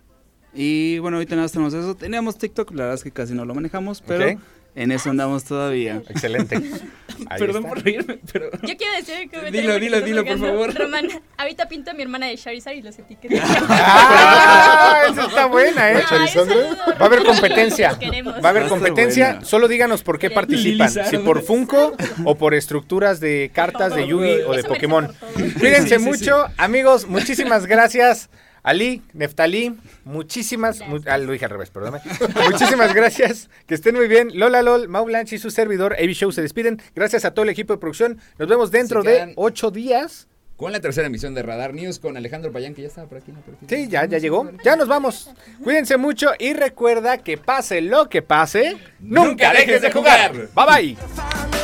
[0.55, 1.97] Y bueno, ahorita nada más tenemos eso.
[1.97, 4.39] Teníamos TikTok, la verdad es que casi no lo manejamos, pero Ok.
[4.83, 6.03] En eso andamos todavía.
[6.09, 6.57] Excelente.
[7.28, 7.68] Ahí Perdón está.
[7.68, 8.51] por reírme, pero.
[8.62, 10.74] Yo quiero decir que Dilo, dilo, dilo, por favor.
[10.74, 11.07] Román,
[11.37, 13.35] ahorita pinto a mi hermana de Charizard y los etiqueto.
[13.68, 16.03] Ah, esa está buena, ¿eh?
[16.11, 16.28] Ay.
[16.37, 17.99] Va a haber competencia.
[18.43, 19.41] Va a haber competencia.
[19.43, 20.91] Solo díganos por qué participan.
[20.91, 25.12] Si por Funko o por estructuras de cartas de Yugi o de Pokémon.
[25.59, 27.07] Cuídense Sí, sí, mucho, amigos.
[27.07, 28.31] Muchísimas gracias.
[28.63, 32.03] Ali, Neftalí, muchísimas, mu- ah, lo dije al revés, perdóname.
[32.51, 34.31] Muchísimas gracias, que estén muy bien.
[34.35, 36.81] Lola Lol, Mau Blanche y su servidor, AB Show se despiden.
[36.95, 38.19] Gracias a todo el equipo de producción.
[38.39, 40.27] Nos vemos dentro de ocho días.
[40.57, 43.33] Con la tercera emisión de Radar News con Alejandro Payán, que ya estaba por aquí.
[43.33, 43.41] ¿no?
[43.41, 43.65] Por aquí.
[43.67, 44.51] Sí, ya, ya llegó.
[44.63, 45.31] Ya nos vamos.
[45.65, 50.33] Cuídense mucho y recuerda que pase lo que pase, nunca dejes de jugar.
[50.55, 51.60] Bye bye.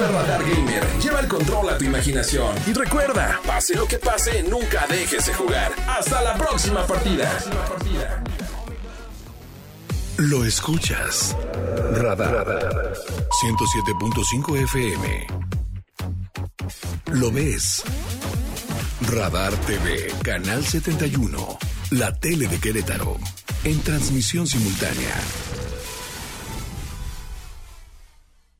[0.00, 0.86] Fue Radar Gamer.
[1.02, 2.54] Lleva el control a tu imaginación.
[2.66, 5.72] Y recuerda, pase lo que pase, nunca dejes de jugar.
[5.86, 7.30] Hasta la próxima partida.
[10.16, 11.36] Lo escuchas.
[11.92, 12.94] Radar.
[13.42, 15.26] 107.5 FM.
[17.12, 17.82] Lo ves.
[19.02, 21.58] Radar TV, Canal 71.
[21.90, 23.18] La tele de Querétaro.
[23.64, 25.14] En transmisión simultánea.